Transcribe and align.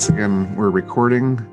once 0.00 0.08
again, 0.08 0.56
we're 0.56 0.70
recording 0.70 1.46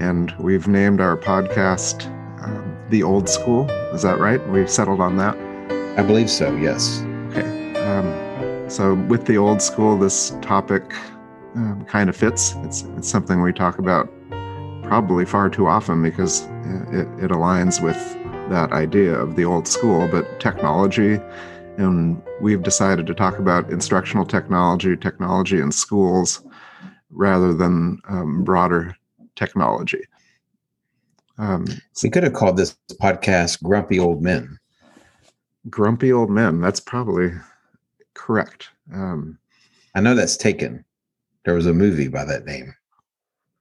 and 0.00 0.32
we've 0.40 0.66
named 0.66 1.00
our 1.00 1.16
podcast 1.16 2.06
um, 2.42 2.76
The 2.90 3.04
Old 3.04 3.28
School. 3.28 3.70
Is 3.92 4.02
that 4.02 4.18
right? 4.18 4.44
We've 4.48 4.68
settled 4.68 4.98
on 4.98 5.16
that? 5.18 5.36
I 5.96 6.02
believe 6.02 6.28
so, 6.28 6.56
yes. 6.56 7.02
Okay. 7.28 7.72
Um, 7.86 8.68
so, 8.68 8.94
with 8.94 9.26
The 9.26 9.38
Old 9.38 9.62
School, 9.62 9.96
this 9.96 10.30
topic 10.42 10.92
um, 11.54 11.84
kind 11.88 12.10
of 12.10 12.16
fits. 12.16 12.56
It's, 12.64 12.82
it's 12.96 13.08
something 13.08 13.40
we 13.42 13.52
talk 13.52 13.78
about 13.78 14.12
probably 14.82 15.24
far 15.24 15.48
too 15.48 15.68
often 15.68 16.02
because 16.02 16.46
it, 16.90 17.06
it 17.22 17.30
aligns 17.30 17.80
with 17.80 17.96
that 18.50 18.72
idea 18.72 19.14
of 19.14 19.36
the 19.36 19.44
old 19.44 19.68
school, 19.68 20.08
but 20.10 20.40
technology. 20.40 21.20
And 21.76 22.20
we've 22.40 22.64
decided 22.64 23.06
to 23.06 23.14
talk 23.14 23.38
about 23.38 23.70
instructional 23.70 24.26
technology, 24.26 24.96
technology 24.96 25.60
in 25.60 25.70
schools, 25.70 26.42
rather 27.14 27.54
than 27.54 28.00
um, 28.08 28.44
broader 28.44 28.96
technology. 29.36 30.02
Um, 31.38 31.66
we 32.02 32.10
could 32.10 32.22
have 32.22 32.34
called 32.34 32.56
this 32.56 32.76
podcast 33.00 33.62
Grumpy 33.62 33.98
Old 33.98 34.22
Men. 34.22 34.58
Grumpy 35.68 36.12
Old 36.12 36.30
Men. 36.30 36.60
That's 36.60 36.80
probably 36.80 37.32
correct. 38.14 38.68
Um, 38.92 39.38
I 39.94 40.00
know 40.00 40.14
that's 40.14 40.36
taken. 40.36 40.84
There 41.44 41.54
was 41.54 41.66
a 41.66 41.74
movie 41.74 42.08
by 42.08 42.24
that 42.24 42.44
name. 42.44 42.74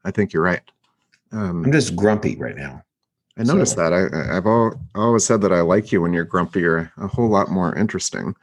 I 0.06 0.12
think 0.12 0.34
you're 0.34 0.44
right. 0.44 0.62
Um, 1.32 1.66
I'm 1.66 1.72
just 1.72 1.96
grumpy 1.96 2.36
right 2.36 2.56
now. 2.56 2.84
I 3.38 3.44
noticed 3.44 3.76
so. 3.76 3.90
that. 3.90 3.94
I, 3.94 4.34
have 4.36 4.46
all, 4.46 4.74
always 4.94 5.26
said 5.26 5.42
that 5.42 5.52
I 5.52 5.62
like 5.62 5.92
you 5.92 6.02
when 6.02 6.14
you're 6.14 6.24
grumpy. 6.24 6.62
You're 6.62 6.92
a 6.98 7.08
whole 7.08 7.30
lot 7.30 7.50
more 7.50 7.76
interesting. 7.76 8.36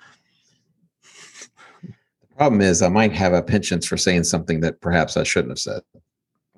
The 2.40 2.44
problem 2.44 2.62
is, 2.62 2.80
I 2.80 2.88
might 2.88 3.12
have 3.12 3.34
a 3.34 3.42
penchant 3.42 3.84
for 3.84 3.98
saying 3.98 4.24
something 4.24 4.60
that 4.60 4.80
perhaps 4.80 5.18
I 5.18 5.24
shouldn't 5.24 5.50
have 5.50 5.58
said. 5.58 5.82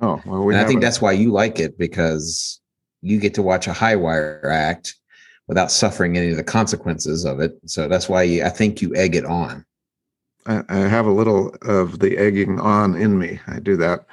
Oh, 0.01 0.23
well, 0.25 0.45
we 0.45 0.55
I 0.55 0.63
think 0.63 0.81
that's 0.81 1.03
why 1.03 1.11
you 1.11 1.33
like 1.33 1.59
it 1.59 1.77
because 1.77 2.61
you 3.01 3.19
get 3.19 3.35
to 3.35 3.43
watch 3.43 3.67
a 3.67 3.73
high 3.73 3.97
wire 3.97 4.49
act 4.49 4.95
without 5.49 5.73
suffering 5.73 6.17
any 6.17 6.31
of 6.31 6.37
the 6.37 6.45
consequences 6.45 7.25
of 7.25 7.41
it. 7.41 7.59
So 7.67 7.89
that's 7.89 8.09
why 8.09 8.23
you, 8.23 8.45
I 8.45 8.49
think 8.49 8.81
you 8.81 8.95
egg 8.95 9.17
it 9.17 9.25
on. 9.25 9.67
I, 10.47 10.63
I 10.69 10.77
have 10.77 11.07
a 11.07 11.11
little 11.11 11.53
of 11.63 11.99
the 11.99 12.17
egging 12.17 12.61
on 12.61 12.95
in 12.95 13.19
me. 13.19 13.41
I 13.49 13.59
do 13.59 13.77
that. 13.79 14.07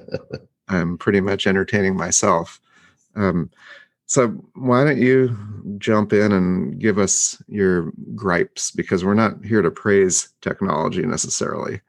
I'm 0.68 0.98
pretty 0.98 1.22
much 1.22 1.46
entertaining 1.46 1.96
myself. 1.96 2.60
Um, 3.14 3.50
so 4.06 4.28
why 4.54 4.84
don't 4.84 4.98
you 4.98 5.36
jump 5.78 6.12
in 6.12 6.32
and 6.32 6.80
give 6.80 6.98
us 6.98 7.42
your 7.48 7.92
gripes 8.14 8.70
because 8.70 9.04
we're 9.04 9.14
not 9.14 9.44
here 9.44 9.62
to 9.62 9.70
praise 9.70 10.28
technology 10.40 11.02
necessarily. 11.02 11.80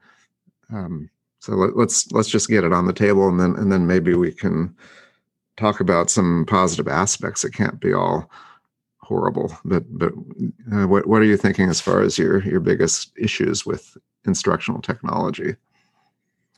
Um, 0.72 1.08
so 1.38 1.52
let, 1.52 1.76
let's 1.76 2.10
let's 2.12 2.28
just 2.28 2.48
get 2.48 2.64
it 2.64 2.72
on 2.72 2.86
the 2.86 2.92
table 2.92 3.28
and 3.28 3.38
then 3.38 3.54
and 3.56 3.70
then 3.70 3.86
maybe 3.86 4.14
we 4.14 4.32
can 4.32 4.76
talk 5.56 5.80
about 5.80 6.10
some 6.10 6.44
positive 6.46 6.88
aspects. 6.88 7.44
It 7.44 7.52
can't 7.52 7.80
be 7.80 7.92
all 7.92 8.28
horrible. 9.00 9.56
But 9.64 9.84
but 9.96 10.12
uh, 10.72 10.88
what 10.88 11.06
what 11.06 11.22
are 11.22 11.26
you 11.26 11.36
thinking 11.36 11.68
as 11.68 11.80
far 11.80 12.02
as 12.02 12.18
your 12.18 12.42
your 12.42 12.60
biggest 12.60 13.12
issues 13.16 13.64
with 13.64 13.96
instructional 14.26 14.82
technology? 14.82 15.54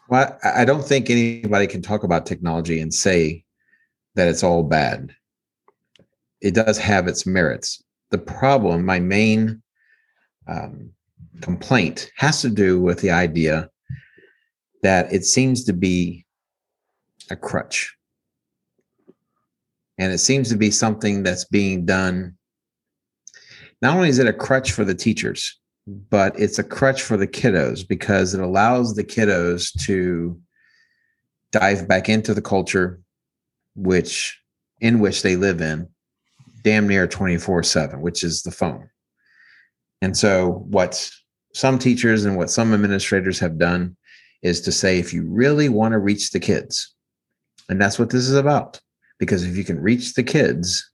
Well, 0.08 0.38
I 0.42 0.64
don't 0.64 0.84
think 0.84 1.08
anybody 1.08 1.68
can 1.68 1.82
talk 1.82 2.02
about 2.02 2.26
technology 2.26 2.80
and 2.80 2.92
say 2.92 3.44
that 4.16 4.26
it's 4.26 4.42
all 4.42 4.64
bad. 4.64 5.14
It 6.40 6.54
does 6.54 6.78
have 6.78 7.06
its 7.06 7.26
merits. 7.26 7.82
The 8.10 8.18
problem, 8.18 8.84
my 8.84 8.98
main 8.98 9.62
um, 10.46 10.90
complaint, 11.40 12.10
has 12.16 12.40
to 12.42 12.50
do 12.50 12.80
with 12.80 13.00
the 13.00 13.10
idea 13.10 13.70
that 14.82 15.12
it 15.12 15.24
seems 15.24 15.64
to 15.64 15.72
be 15.72 16.24
a 17.30 17.36
crutch. 17.36 17.94
And 19.98 20.12
it 20.12 20.18
seems 20.18 20.48
to 20.48 20.56
be 20.56 20.70
something 20.70 21.22
that's 21.22 21.44
being 21.44 21.84
done. 21.84 22.36
Not 23.82 23.94
only 23.96 24.08
is 24.08 24.18
it 24.18 24.26
a 24.26 24.32
crutch 24.32 24.72
for 24.72 24.84
the 24.84 24.94
teachers, 24.94 25.60
but 25.86 26.38
it's 26.38 26.58
a 26.58 26.64
crutch 26.64 27.02
for 27.02 27.16
the 27.16 27.26
kiddos 27.26 27.86
because 27.86 28.34
it 28.34 28.40
allows 28.40 28.94
the 28.94 29.04
kiddos 29.04 29.70
to 29.84 30.40
dive 31.52 31.88
back 31.88 32.08
into 32.08 32.32
the 32.32 32.42
culture 32.42 33.00
which 33.74 34.38
in 34.80 35.00
which 35.00 35.22
they 35.22 35.36
live 35.36 35.60
in 35.60 35.88
damn 36.62 36.88
near 36.88 37.06
24 37.06 37.62
7 37.62 38.00
which 38.00 38.24
is 38.24 38.42
the 38.42 38.50
phone. 38.50 38.88
And 40.02 40.16
so 40.16 40.64
what 40.68 41.10
some 41.54 41.78
teachers 41.78 42.24
and 42.24 42.36
what 42.36 42.50
some 42.50 42.72
administrators 42.72 43.38
have 43.38 43.58
done 43.58 43.96
is 44.42 44.60
to 44.62 44.72
say 44.72 44.98
if 44.98 45.12
you 45.12 45.24
really 45.28 45.68
want 45.68 45.92
to 45.92 45.98
reach 45.98 46.30
the 46.30 46.40
kids 46.40 46.94
and 47.68 47.80
that's 47.80 47.98
what 47.98 48.10
this 48.10 48.28
is 48.28 48.36
about 48.36 48.80
because 49.18 49.44
if 49.44 49.56
you 49.56 49.64
can 49.64 49.80
reach 49.80 50.14
the 50.14 50.22
kids 50.22 50.90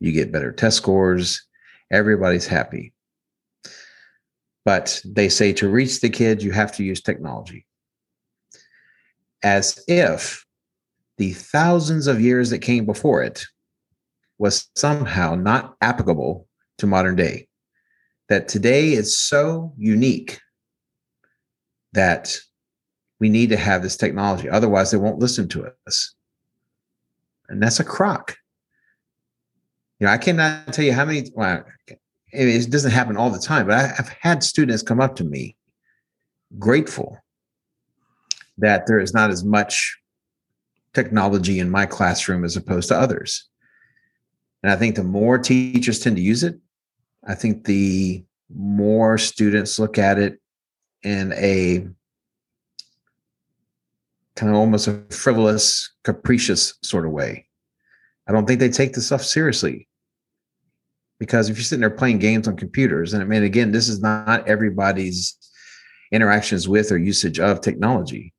you 0.00 0.12
get 0.12 0.32
better 0.32 0.52
test 0.52 0.76
scores 0.76 1.48
everybody's 1.90 2.46
happy. 2.46 2.92
But 4.64 5.00
they 5.04 5.28
say 5.28 5.52
to 5.54 5.68
reach 5.68 6.00
the 6.00 6.10
kids 6.10 6.44
you 6.44 6.52
have 6.52 6.72
to 6.72 6.84
use 6.84 7.00
technology. 7.00 7.66
As 9.42 9.82
if 9.88 10.44
the 11.16 11.32
thousands 11.32 12.06
of 12.06 12.20
years 12.20 12.50
that 12.50 12.58
came 12.58 12.84
before 12.84 13.22
it 13.22 13.44
was 14.38 14.68
somehow 14.74 15.34
not 15.34 15.76
applicable 15.80 16.46
to 16.78 16.86
modern 16.86 17.16
day. 17.16 17.48
That 18.28 18.48
today 18.48 18.92
is 18.92 19.18
so 19.18 19.72
unique 19.76 20.38
that 21.92 22.36
we 23.20 23.28
need 23.28 23.48
to 23.50 23.56
have 23.56 23.82
this 23.82 23.96
technology. 23.96 24.48
Otherwise, 24.48 24.90
they 24.90 24.96
won't 24.96 25.18
listen 25.18 25.48
to 25.48 25.72
us. 25.86 26.14
And 27.48 27.62
that's 27.62 27.80
a 27.80 27.84
crock. 27.84 28.36
You 29.98 30.06
know, 30.06 30.12
I 30.12 30.18
cannot 30.18 30.72
tell 30.72 30.84
you 30.84 30.92
how 30.92 31.04
many, 31.04 31.30
well, 31.34 31.64
it 32.30 32.70
doesn't 32.70 32.90
happen 32.90 33.16
all 33.16 33.30
the 33.30 33.38
time, 33.38 33.66
but 33.66 33.74
I've 33.98 34.10
had 34.20 34.44
students 34.44 34.82
come 34.82 35.00
up 35.00 35.16
to 35.16 35.24
me 35.24 35.56
grateful 36.58 37.18
that 38.58 38.86
there 38.86 39.00
is 39.00 39.14
not 39.14 39.30
as 39.30 39.44
much 39.44 39.98
technology 40.94 41.58
in 41.58 41.70
my 41.70 41.86
classroom 41.86 42.44
as 42.44 42.56
opposed 42.56 42.88
to 42.88 42.98
others. 42.98 43.48
And 44.62 44.72
I 44.72 44.76
think 44.76 44.96
the 44.96 45.04
more 45.04 45.38
teachers 45.38 46.00
tend 46.00 46.16
to 46.16 46.22
use 46.22 46.42
it, 46.42 46.58
I 47.26 47.34
think 47.34 47.64
the 47.64 48.24
more 48.54 49.18
students 49.18 49.78
look 49.78 49.98
at 49.98 50.18
it 50.18 50.40
in 51.02 51.32
a 51.34 51.86
kind 54.36 54.50
of 54.50 54.56
almost 54.56 54.88
a 54.88 55.04
frivolous, 55.10 55.90
capricious 56.04 56.74
sort 56.82 57.06
of 57.06 57.12
way. 57.12 57.46
I 58.28 58.32
don't 58.32 58.46
think 58.46 58.60
they 58.60 58.68
take 58.68 58.92
the 58.92 59.00
stuff 59.00 59.24
seriously. 59.24 59.88
Because 61.18 61.50
if 61.50 61.56
you're 61.56 61.64
sitting 61.64 61.80
there 61.80 61.90
playing 61.90 62.18
games 62.18 62.46
on 62.46 62.56
computers, 62.56 63.12
and 63.12 63.22
I 63.22 63.26
mean, 63.26 63.42
again, 63.42 63.72
this 63.72 63.88
is 63.88 64.00
not 64.00 64.46
everybody's 64.46 65.36
interactions 66.12 66.68
with 66.68 66.92
or 66.92 66.98
usage 66.98 67.40
of 67.40 67.60
technology, 67.60 68.32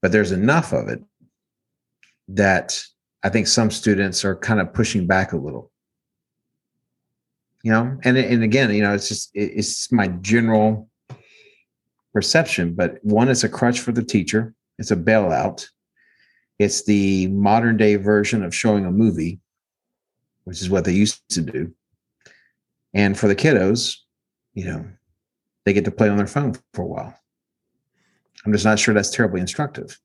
but 0.00 0.10
there's 0.10 0.32
enough 0.32 0.72
of 0.72 0.88
it 0.88 1.00
that 2.28 2.82
I 3.22 3.28
think 3.28 3.46
some 3.46 3.70
students 3.70 4.24
are 4.24 4.36
kind 4.36 4.60
of 4.60 4.72
pushing 4.72 5.06
back 5.06 5.32
a 5.32 5.36
little. 5.36 5.70
You 7.62 7.72
know, 7.72 7.98
and 8.04 8.16
and 8.16 8.42
again, 8.42 8.72
you 8.72 8.82
know, 8.82 8.94
it's 8.94 9.08
just 9.08 9.30
it's 9.34 9.92
my 9.92 10.08
general 10.08 10.88
perception. 12.14 12.74
But 12.74 12.98
one, 13.02 13.28
it's 13.28 13.44
a 13.44 13.48
crutch 13.48 13.80
for 13.80 13.92
the 13.92 14.02
teacher. 14.02 14.54
It's 14.78 14.90
a 14.90 14.96
bailout. 14.96 15.68
It's 16.58 16.84
the 16.84 17.26
modern 17.28 17.76
day 17.76 17.96
version 17.96 18.42
of 18.42 18.54
showing 18.54 18.86
a 18.86 18.90
movie, 18.90 19.40
which 20.44 20.60
is 20.62 20.70
what 20.70 20.84
they 20.84 20.92
used 20.92 21.20
to 21.30 21.42
do. 21.42 21.74
And 22.94 23.18
for 23.18 23.28
the 23.28 23.36
kiddos, 23.36 23.96
you 24.54 24.64
know, 24.64 24.86
they 25.64 25.72
get 25.72 25.84
to 25.84 25.90
play 25.90 26.08
on 26.08 26.16
their 26.16 26.26
phone 26.26 26.54
for 26.74 26.82
a 26.82 26.86
while. 26.86 27.14
I'm 28.44 28.52
just 28.52 28.64
not 28.64 28.78
sure 28.78 28.94
that's 28.94 29.10
terribly 29.10 29.40
instructive. 29.40 29.98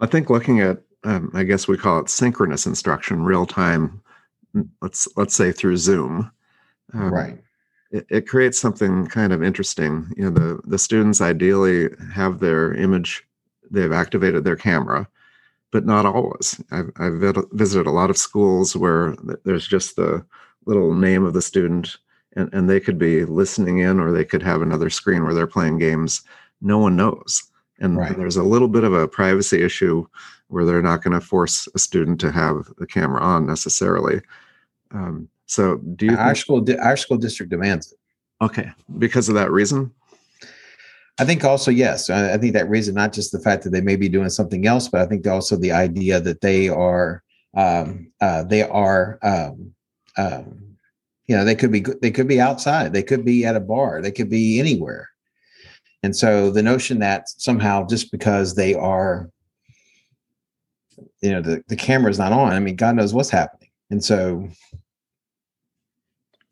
I 0.00 0.06
think 0.06 0.30
looking 0.30 0.60
at 0.60 0.78
um, 1.04 1.30
I 1.34 1.44
guess 1.44 1.68
we 1.68 1.76
call 1.76 2.00
it 2.00 2.10
synchronous 2.10 2.66
instruction, 2.66 3.22
real 3.22 3.46
time. 3.46 4.02
Let's 4.82 5.06
let's 5.16 5.34
say 5.34 5.52
through 5.52 5.76
Zoom. 5.76 6.30
Um, 6.94 7.12
right. 7.12 7.38
It, 7.90 8.06
it, 8.10 8.28
creates 8.28 8.58
something 8.58 9.06
kind 9.06 9.32
of 9.32 9.42
interesting. 9.42 10.12
You 10.16 10.24
know, 10.24 10.30
the 10.30 10.60
the 10.64 10.78
students 10.78 11.20
ideally 11.20 11.88
have 12.12 12.40
their 12.40 12.74
image, 12.74 13.26
they've 13.70 13.92
activated 13.92 14.44
their 14.44 14.56
camera, 14.56 15.08
but 15.70 15.86
not 15.86 16.04
always. 16.04 16.60
I've, 16.70 16.90
I've 16.96 17.20
visited 17.52 17.86
a 17.86 17.92
lot 17.92 18.10
of 18.10 18.18
schools 18.18 18.74
where 18.74 19.14
there's 19.44 19.66
just 19.66 19.96
the 19.96 20.24
little 20.66 20.94
name 20.94 21.24
of 21.24 21.32
the 21.32 21.42
student, 21.42 21.96
and, 22.36 22.52
and 22.52 22.68
they 22.68 22.80
could 22.80 22.98
be 22.98 23.24
listening 23.24 23.78
in, 23.78 24.00
or 24.00 24.12
they 24.12 24.24
could 24.24 24.42
have 24.42 24.60
another 24.60 24.90
screen 24.90 25.24
where 25.24 25.34
they're 25.34 25.46
playing 25.46 25.78
games. 25.78 26.22
No 26.60 26.78
one 26.78 26.96
knows, 26.96 27.44
and 27.78 27.96
right. 27.96 28.16
there's 28.16 28.36
a 28.36 28.42
little 28.42 28.68
bit 28.68 28.84
of 28.84 28.92
a 28.92 29.08
privacy 29.08 29.62
issue 29.62 30.06
where 30.48 30.64
they're 30.64 30.82
not 30.82 31.02
going 31.02 31.18
to 31.18 31.24
force 31.24 31.68
a 31.74 31.78
student 31.78 32.20
to 32.20 32.32
have 32.32 32.70
the 32.78 32.86
camera 32.86 33.20
on 33.22 33.46
necessarily. 33.46 34.20
Um, 34.90 35.28
so, 35.46 35.76
do 35.76 36.06
you? 36.06 36.16
Our 36.16 36.28
think, 36.28 36.36
school, 36.38 36.60
di- 36.60 36.76
our 36.76 36.96
school 36.96 37.16
district 37.16 37.50
demands 37.50 37.92
it. 37.92 37.98
Okay, 38.44 38.70
because 38.98 39.28
of 39.28 39.34
that 39.34 39.50
reason. 39.50 39.92
I 41.18 41.24
think 41.24 41.44
also 41.44 41.70
yes. 41.70 42.10
I, 42.10 42.34
I 42.34 42.38
think 42.38 42.52
that 42.52 42.68
reason 42.68 42.94
not 42.94 43.12
just 43.12 43.32
the 43.32 43.40
fact 43.40 43.64
that 43.64 43.70
they 43.70 43.80
may 43.80 43.96
be 43.96 44.08
doing 44.08 44.30
something 44.30 44.66
else, 44.66 44.88
but 44.88 45.00
I 45.00 45.06
think 45.06 45.26
also 45.26 45.56
the 45.56 45.72
idea 45.72 46.20
that 46.20 46.40
they 46.40 46.68
are 46.68 47.22
um, 47.54 48.12
uh, 48.20 48.44
they 48.44 48.62
are 48.62 49.18
um, 49.22 49.74
um, 50.16 50.76
you 51.26 51.36
know 51.36 51.44
they 51.44 51.54
could 51.54 51.72
be 51.72 51.84
they 52.00 52.10
could 52.10 52.28
be 52.28 52.40
outside, 52.40 52.92
they 52.92 53.02
could 53.02 53.24
be 53.24 53.44
at 53.44 53.56
a 53.56 53.60
bar, 53.60 54.00
they 54.00 54.12
could 54.12 54.30
be 54.30 54.60
anywhere, 54.60 55.08
and 56.02 56.14
so 56.14 56.50
the 56.50 56.62
notion 56.62 57.00
that 57.00 57.28
somehow 57.28 57.86
just 57.86 58.12
because 58.12 58.54
they 58.54 58.74
are 58.74 59.30
you 61.20 61.30
know 61.30 61.40
the 61.40 61.62
the 61.68 61.76
camera's 61.76 62.18
not 62.18 62.32
on, 62.32 62.52
I 62.52 62.60
mean 62.60 62.76
God 62.76 62.96
knows 62.96 63.14
what's 63.14 63.30
happening, 63.30 63.70
and 63.90 64.02
so 64.02 64.48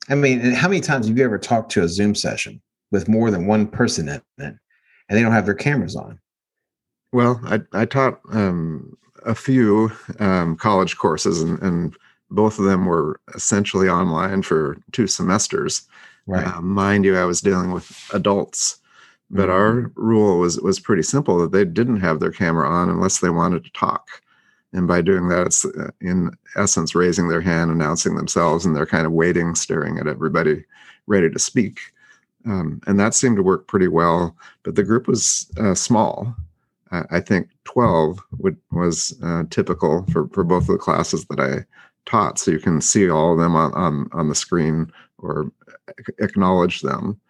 I 0.08 0.14
mean, 0.14 0.40
how 0.52 0.68
many 0.68 0.80
times 0.80 1.08
have 1.08 1.18
you 1.18 1.24
ever 1.24 1.38
talked 1.38 1.72
to 1.72 1.82
a 1.82 1.88
Zoom 1.88 2.14
session 2.14 2.60
with 2.90 3.08
more 3.08 3.30
than 3.30 3.46
one 3.46 3.66
person 3.66 4.08
in 4.08 4.14
it, 4.14 4.22
and 4.38 4.58
they 5.10 5.22
don't 5.22 5.32
have 5.32 5.46
their 5.46 5.54
cameras 5.54 5.96
on? 5.96 6.20
Well, 7.12 7.40
I, 7.44 7.60
I 7.72 7.84
taught 7.86 8.20
um, 8.32 8.96
a 9.24 9.34
few 9.34 9.90
um, 10.20 10.56
college 10.56 10.96
courses, 10.96 11.42
and, 11.42 11.60
and, 11.60 11.96
both 12.28 12.58
of 12.58 12.64
them 12.64 12.86
were 12.86 13.20
essentially 13.36 13.88
online 13.88 14.42
for 14.42 14.78
two 14.90 15.06
semesters. 15.06 15.86
Right. 16.26 16.44
Uh, 16.44 16.60
mind 16.60 17.04
you, 17.04 17.16
I 17.16 17.22
was 17.22 17.40
dealing 17.40 17.70
with 17.70 18.10
adults, 18.12 18.80
but 19.30 19.42
mm-hmm. 19.42 19.52
our 19.52 19.92
rule 19.94 20.40
was 20.40 20.60
was 20.60 20.80
pretty 20.80 21.04
simple 21.04 21.38
that 21.38 21.52
they 21.52 21.64
didn't 21.64 22.00
have 22.00 22.18
their 22.18 22.32
camera 22.32 22.68
on 22.68 22.90
unless 22.90 23.20
they 23.20 23.30
wanted 23.30 23.62
to 23.62 23.70
talk 23.70 24.22
and 24.72 24.86
by 24.86 25.00
doing 25.00 25.28
that 25.28 25.46
it's 25.46 25.64
uh, 25.64 25.90
in 26.00 26.30
essence 26.56 26.94
raising 26.94 27.28
their 27.28 27.40
hand 27.40 27.70
announcing 27.70 28.16
themselves 28.16 28.64
and 28.64 28.74
they're 28.74 28.86
kind 28.86 29.06
of 29.06 29.12
waiting 29.12 29.54
staring 29.54 29.98
at 29.98 30.06
everybody 30.06 30.64
ready 31.06 31.30
to 31.30 31.38
speak. 31.38 31.80
Um, 32.44 32.80
and 32.86 32.98
that 33.00 33.14
seemed 33.14 33.36
to 33.36 33.42
work 33.42 33.66
pretty 33.66 33.88
well 33.88 34.36
but 34.62 34.74
the 34.74 34.84
group 34.84 35.08
was 35.08 35.50
uh, 35.58 35.74
small. 35.74 36.34
I 37.10 37.18
think 37.18 37.48
12 37.64 38.20
would, 38.38 38.56
was 38.70 39.18
uh, 39.22 39.42
typical 39.50 40.06
for, 40.12 40.28
for 40.28 40.44
both 40.44 40.62
of 40.62 40.68
the 40.68 40.78
classes 40.78 41.26
that 41.26 41.40
i 41.40 41.66
taught. 42.08 42.38
So 42.38 42.52
you 42.52 42.60
can 42.60 42.80
see 42.80 43.10
all 43.10 43.32
of 43.32 43.38
them 43.38 43.56
on, 43.56 43.74
on, 43.74 44.08
on 44.12 44.28
the 44.28 44.34
screen 44.36 44.90
or 45.18 45.50
acknowledge 46.20 46.82
them. 46.82 47.20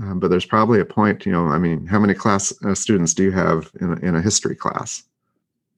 Um, 0.00 0.18
but 0.18 0.28
there's 0.28 0.46
probably 0.46 0.80
a 0.80 0.84
point 0.84 1.26
you 1.26 1.32
know 1.32 1.48
i 1.48 1.58
mean 1.58 1.84
how 1.84 1.98
many 1.98 2.14
class 2.14 2.54
uh, 2.64 2.74
students 2.74 3.12
do 3.12 3.22
you 3.24 3.32
have 3.32 3.70
in, 3.80 4.02
in 4.02 4.14
a 4.14 4.22
history 4.22 4.56
class 4.56 5.02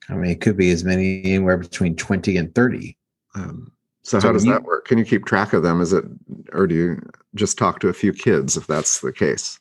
I 0.09 0.15
mean, 0.15 0.31
it 0.31 0.41
could 0.41 0.57
be 0.57 0.71
as 0.71 0.85
many 0.85 1.25
anywhere 1.25 1.57
between 1.57 1.97
20 1.97 2.37
and 2.37 2.55
30. 2.55 2.97
Um, 3.35 3.73
so, 4.03 4.19
so, 4.19 4.29
how 4.29 4.33
does 4.33 4.45
you, 4.45 4.53
that 4.53 4.65
work? 4.65 4.87
Can 4.87 4.99
you 4.99 5.05
keep 5.05 5.25
track 5.25 5.53
of 5.53 5.63
them? 5.63 5.81
Is 5.81 5.93
it, 5.93 6.05
or 6.53 6.67
do 6.67 6.75
you 6.75 7.11
just 7.35 7.57
talk 7.57 7.79
to 7.81 7.89
a 7.89 7.93
few 7.93 8.13
kids 8.13 8.57
if 8.57 8.67
that's 8.67 9.01
the 9.01 9.13
case? 9.13 9.61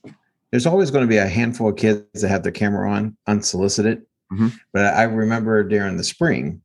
There's 0.50 0.66
always 0.66 0.92
going 0.92 1.04
to 1.04 1.10
be 1.10 1.18
a 1.18 1.28
handful 1.28 1.70
of 1.70 1.78
kids 1.78 2.22
that 2.22 2.28
have 2.28 2.44
their 2.44 2.52
camera 2.52 2.92
on 2.92 3.16
unsolicited. 3.28 4.02
Mm-hmm. 4.34 4.48
But 4.74 4.94
I 4.96 5.04
remember 5.04 5.64
during 5.64 5.98
the 5.98 6.04
spring, 6.04 6.62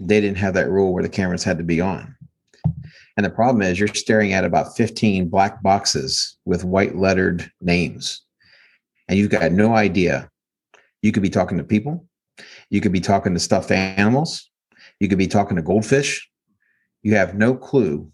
they 0.00 0.20
didn't 0.20 0.38
have 0.38 0.54
that 0.54 0.70
rule 0.70 0.92
where 0.92 1.02
the 1.02 1.08
cameras 1.08 1.44
had 1.44 1.58
to 1.58 1.64
be 1.64 1.80
on. 1.80 2.14
And 3.16 3.26
the 3.26 3.30
problem 3.30 3.62
is 3.62 3.78
you're 3.78 3.88
staring 3.88 4.32
at 4.32 4.44
about 4.44 4.76
15 4.76 5.28
black 5.28 5.62
boxes 5.62 6.36
with 6.44 6.64
white 6.64 6.96
lettered 6.96 7.50
names. 7.60 8.22
And 9.08 9.18
you've 9.18 9.30
got 9.30 9.52
no 9.52 9.74
idea. 9.74 10.30
You 11.02 11.12
could 11.12 11.22
be 11.22 11.30
talking 11.30 11.58
to 11.58 11.64
people, 11.64 12.06
you 12.70 12.80
could 12.80 12.92
be 12.92 13.00
talking 13.00 13.34
to 13.34 13.40
stuffed 13.40 13.70
animals. 13.70 14.50
You 15.00 15.08
could 15.08 15.18
be 15.18 15.26
talking 15.26 15.56
to 15.56 15.62
goldfish. 15.62 16.28
You 17.02 17.16
have 17.16 17.34
no 17.34 17.54
clue 17.54 18.10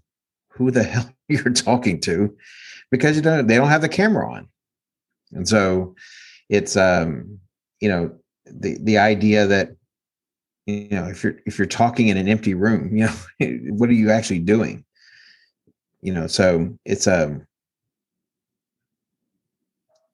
who 0.50 0.70
the 0.70 0.82
hell 0.84 1.10
you're 1.28 1.52
talking 1.52 2.00
to 2.00 2.34
because 2.90 3.16
you 3.16 3.22
don't 3.22 3.46
they 3.46 3.56
don't 3.56 3.68
have 3.68 3.82
the 3.82 3.88
camera 3.88 4.30
on. 4.32 4.48
And 5.32 5.48
so 5.48 5.94
it's 6.48 6.76
um 6.76 7.38
you 7.80 7.88
know 7.88 8.16
the 8.46 8.78
the 8.80 8.98
idea 8.98 9.46
that 9.46 9.70
you 10.66 10.88
know 10.90 11.04
if 11.04 11.22
you're 11.22 11.36
if 11.46 11.58
you're 11.58 11.66
talking 11.66 12.08
in 12.08 12.16
an 12.16 12.28
empty 12.28 12.54
room, 12.54 12.96
you 12.96 13.06
know 13.06 13.14
what 13.74 13.88
are 13.88 13.94
you 13.94 14.10
actually 14.10 14.40
doing? 14.40 14.84
You 16.00 16.14
know, 16.14 16.26
so 16.26 16.72
it's 16.84 17.06
um, 17.06 17.46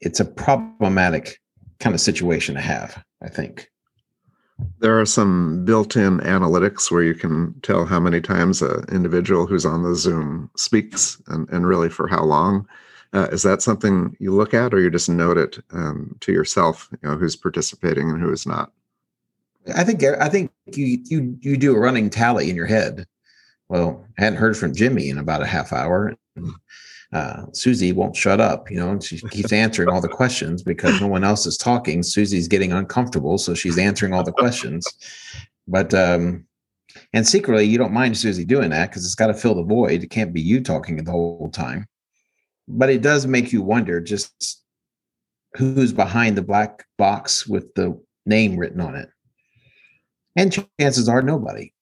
it's 0.01 0.21
a 0.21 0.25
problematic 0.25 1.39
kind 1.79 1.95
of 1.95 2.01
situation 2.01 2.55
to 2.55 2.61
have, 2.61 3.03
I 3.23 3.29
think. 3.29 3.71
There 4.79 5.01
are 5.01 5.07
some 5.07 5.65
built-in 5.65 6.21
analytics 6.21 6.91
where 6.91 7.03
you 7.03 7.15
can 7.15 7.55
tell 7.63 7.85
how 7.85 7.99
many 7.99 8.21
times 8.21 8.63
an 8.63 8.85
individual 8.93 9.47
who's 9.47 9.67
on 9.67 9.83
the 9.83 9.97
Zoom 9.97 10.51
speaks 10.57 11.21
and, 11.27 11.49
and 11.51 11.67
really 11.67 11.89
for 11.89 12.07
how 12.07 12.23
long. 12.23 12.67
Uh, 13.13 13.29
is 13.31 13.43
that 13.43 13.63
something 13.63 14.17
you 14.19 14.33
look 14.33 14.55
at, 14.55 14.75
or 14.75 14.81
you 14.81 14.91
just 14.91 15.09
note 15.09 15.39
it 15.39 15.59
um, 15.73 16.17
to 16.21 16.33
yourself? 16.33 16.89
You 16.91 17.09
know 17.09 17.17
who's 17.17 17.37
participating 17.37 18.11
and 18.11 18.21
who 18.21 18.33
is 18.33 18.45
not. 18.45 18.73
I 19.75 19.85
think 19.85 20.03
I 20.03 20.29
think 20.29 20.51
you 20.73 20.99
you 21.05 21.39
you 21.41 21.57
do 21.57 21.75
a 21.75 21.79
running 21.79 22.11
tally 22.11 22.51
in 22.51 22.57
your 22.57 22.67
head. 22.67 23.07
Well, 23.69 24.05
I 24.19 24.25
hadn't 24.25 24.41
heard 24.41 24.57
from 24.57 24.75
Jimmy 24.75 25.09
in 25.09 25.19
about 25.19 25.43
a 25.43 25.47
half 25.47 25.73
hour 25.73 26.15
uh, 27.15 27.47
Susie 27.53 27.93
won't 27.93 28.17
shut 28.17 28.41
up, 28.41 28.69
you 28.71 28.77
know, 28.77 28.99
she 28.99 29.19
keeps 29.29 29.53
answering 29.53 29.89
all 29.89 30.01
the 30.01 30.09
questions 30.09 30.65
because 30.65 31.01
no 31.01 31.07
one 31.07 31.23
else 31.23 31.47
is 31.47 31.57
talking. 31.57 32.03
Susie's 32.03 32.49
getting 32.49 32.73
uncomfortable, 32.73 33.39
so 33.39 33.55
she's 33.55 33.79
answering 33.79 34.13
all 34.13 34.25
the 34.25 34.33
questions. 34.33 34.85
But 35.69 35.95
um, 35.95 36.45
and 37.13 37.27
secretly, 37.27 37.65
you 37.65 37.79
don't 37.79 37.93
mind 37.93 38.19
Susie 38.19 38.45
doing 38.45 38.71
that 38.71 38.91
because 38.91 39.05
it's 39.05 39.15
got 39.15 39.29
to 39.29 39.35
fill 39.35 39.55
the 39.55 39.63
void. 39.63 40.03
It 40.03 40.11
can't 40.11 40.33
be 40.33 40.41
you 40.41 40.61
talking 40.61 40.97
the 40.97 41.11
whole 41.11 41.51
time. 41.51 41.87
But 42.67 42.91
it 42.91 43.01
does 43.01 43.27
make 43.27 43.53
you 43.53 43.63
wonder 43.63 44.01
just 44.01 44.63
who's 45.57 45.93
behind 45.93 46.37
the 46.37 46.43
black 46.43 46.85
box 46.99 47.47
with 47.47 47.73
the 47.75 47.97
name 48.27 48.57
written 48.57 48.81
on 48.81 48.97
it. 48.97 49.09
And 50.35 50.67
chances 50.81 51.09
are 51.09 51.23
nobody. 51.23 51.73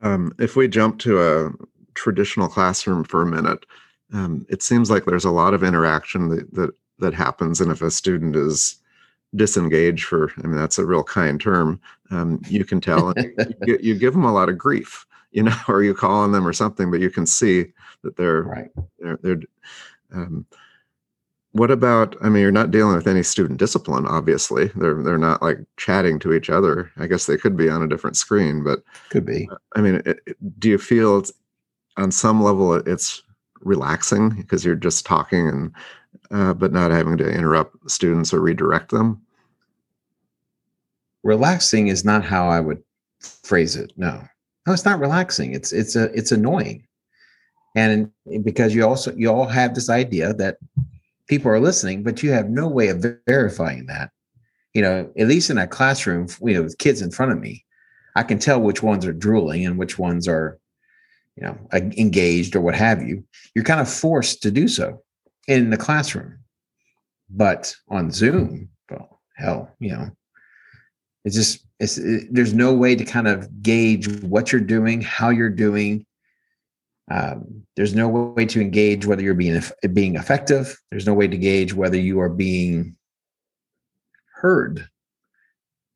Um, 0.00 0.32
if 0.38 0.56
we 0.56 0.66
jump 0.66 0.98
to 1.00 1.20
a 1.20 1.50
traditional 1.94 2.48
classroom 2.48 3.04
for 3.04 3.20
a 3.20 3.26
minute, 3.26 3.66
um, 4.12 4.46
it 4.48 4.62
seems 4.62 4.90
like 4.90 5.04
there's 5.04 5.24
a 5.24 5.30
lot 5.30 5.54
of 5.54 5.62
interaction 5.62 6.28
that, 6.28 6.52
that 6.54 6.70
that 6.98 7.14
happens 7.14 7.60
and 7.60 7.70
if 7.72 7.82
a 7.82 7.90
student 7.90 8.36
is 8.36 8.76
disengaged 9.36 10.04
for 10.04 10.32
i 10.42 10.46
mean 10.46 10.56
that's 10.56 10.78
a 10.78 10.84
real 10.84 11.04
kind 11.04 11.40
term 11.40 11.80
um, 12.10 12.40
you 12.48 12.64
can 12.64 12.80
tell 12.80 13.12
you, 13.16 13.34
you, 13.66 13.78
you, 13.80 13.94
give 13.94 14.12
them 14.12 14.24
a 14.24 14.32
lot 14.32 14.48
of 14.48 14.58
grief 14.58 15.06
you 15.30 15.42
know 15.42 15.56
or 15.68 15.82
you 15.82 15.94
call 15.94 16.20
on 16.20 16.32
them 16.32 16.46
or 16.46 16.52
something 16.52 16.90
but 16.90 17.00
you 17.00 17.10
can 17.10 17.26
see 17.26 17.66
that 18.02 18.16
they're 18.16 18.42
right. 18.42 18.70
they're, 18.98 19.18
they're 19.22 19.40
um, 20.12 20.44
what 21.52 21.70
about 21.70 22.16
i 22.22 22.28
mean 22.28 22.42
you're 22.42 22.50
not 22.50 22.70
dealing 22.70 22.96
with 22.96 23.06
any 23.06 23.22
student 23.22 23.58
discipline 23.58 24.06
obviously. 24.06 24.70
They're 24.76 25.02
they're 25.02 25.18
not 25.18 25.42
like 25.42 25.58
chatting 25.76 26.18
to 26.20 26.32
each 26.32 26.50
other. 26.50 26.92
I 26.96 27.06
guess 27.06 27.26
they 27.26 27.36
could 27.36 27.56
be 27.56 27.68
on 27.68 27.82
a 27.82 27.88
different 27.88 28.16
screen 28.16 28.62
but 28.62 28.82
could 29.08 29.26
be. 29.26 29.48
I 29.74 29.80
mean 29.80 29.96
it, 30.06 30.20
it, 30.26 30.60
do 30.60 30.68
you 30.68 30.78
feel 30.78 31.24
on 31.96 32.10
some 32.10 32.42
level 32.42 32.74
it's 32.74 33.22
relaxing 33.60 34.30
because 34.30 34.64
you're 34.64 34.74
just 34.74 35.06
talking 35.06 35.48
and 35.48 35.72
uh, 36.30 36.54
but 36.54 36.72
not 36.72 36.90
having 36.90 37.16
to 37.16 37.28
interrupt 37.28 37.90
students 37.90 38.32
or 38.32 38.40
redirect 38.40 38.90
them? 38.90 39.20
Relaxing 41.22 41.88
is 41.88 42.04
not 42.04 42.24
how 42.24 42.48
i 42.48 42.60
would 42.60 42.82
phrase 43.20 43.76
it 43.76 43.92
no. 43.96 44.22
No 44.66 44.72
it's 44.72 44.84
not 44.84 45.00
relaxing 45.00 45.52
it's 45.54 45.72
it's 45.72 45.96
a 45.96 46.04
it's 46.16 46.32
annoying. 46.32 46.86
And 47.76 48.10
because 48.42 48.74
you 48.74 48.84
also 48.84 49.14
you 49.14 49.30
all 49.30 49.46
have 49.46 49.74
this 49.74 49.90
idea 49.90 50.34
that 50.34 50.58
people 51.28 51.50
are 51.50 51.60
listening 51.60 52.02
but 52.02 52.22
you 52.22 52.32
have 52.32 52.48
no 52.48 52.68
way 52.68 52.88
of 52.88 53.04
verifying 53.26 53.86
that. 53.86 54.10
You 54.74 54.82
know 54.82 55.12
at 55.18 55.26
least 55.26 55.50
in 55.50 55.58
a 55.58 55.66
classroom 55.66 56.28
you 56.42 56.54
know 56.54 56.62
with 56.62 56.78
kids 56.78 57.02
in 57.02 57.10
front 57.10 57.32
of 57.32 57.40
me 57.40 57.64
i 58.14 58.22
can 58.22 58.38
tell 58.38 58.60
which 58.60 58.82
ones 58.82 59.04
are 59.04 59.12
drooling 59.12 59.66
and 59.66 59.78
which 59.78 59.98
ones 59.98 60.28
are 60.28 60.59
you 61.36 61.44
know 61.44 61.58
engaged 61.72 62.54
or 62.54 62.60
what 62.60 62.74
have 62.74 63.02
you 63.02 63.24
you're 63.54 63.64
kind 63.64 63.80
of 63.80 63.90
forced 63.90 64.42
to 64.42 64.50
do 64.50 64.68
so 64.68 65.02
in 65.48 65.70
the 65.70 65.76
classroom. 65.76 66.38
But 67.28 67.74
on 67.88 68.10
zoom 68.10 68.68
well 68.90 69.20
hell 69.36 69.74
you 69.78 69.92
know 69.92 70.10
it's 71.24 71.36
just 71.36 71.66
it's 71.78 71.98
it, 71.98 72.28
there's 72.30 72.54
no 72.54 72.74
way 72.74 72.94
to 72.94 73.04
kind 73.04 73.28
of 73.28 73.62
gauge 73.62 74.08
what 74.22 74.52
you're 74.52 74.60
doing 74.60 75.00
how 75.00 75.30
you're 75.30 75.50
doing. 75.50 76.06
Um, 77.10 77.66
there's 77.74 77.94
no 77.94 78.08
way 78.08 78.46
to 78.46 78.60
engage 78.60 79.04
whether 79.04 79.22
you're 79.22 79.34
being 79.34 79.60
being 79.92 80.16
effective. 80.16 80.76
There's 80.90 81.06
no 81.06 81.14
way 81.14 81.26
to 81.26 81.36
gauge 81.36 81.74
whether 81.74 81.96
you 81.96 82.20
are 82.20 82.28
being 82.28 82.96
heard 84.40 84.88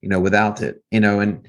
you 0.05 0.11
know 0.11 0.21
without 0.21 0.61
it 0.61 0.85
you 0.91 1.01
know 1.01 1.19
and 1.19 1.49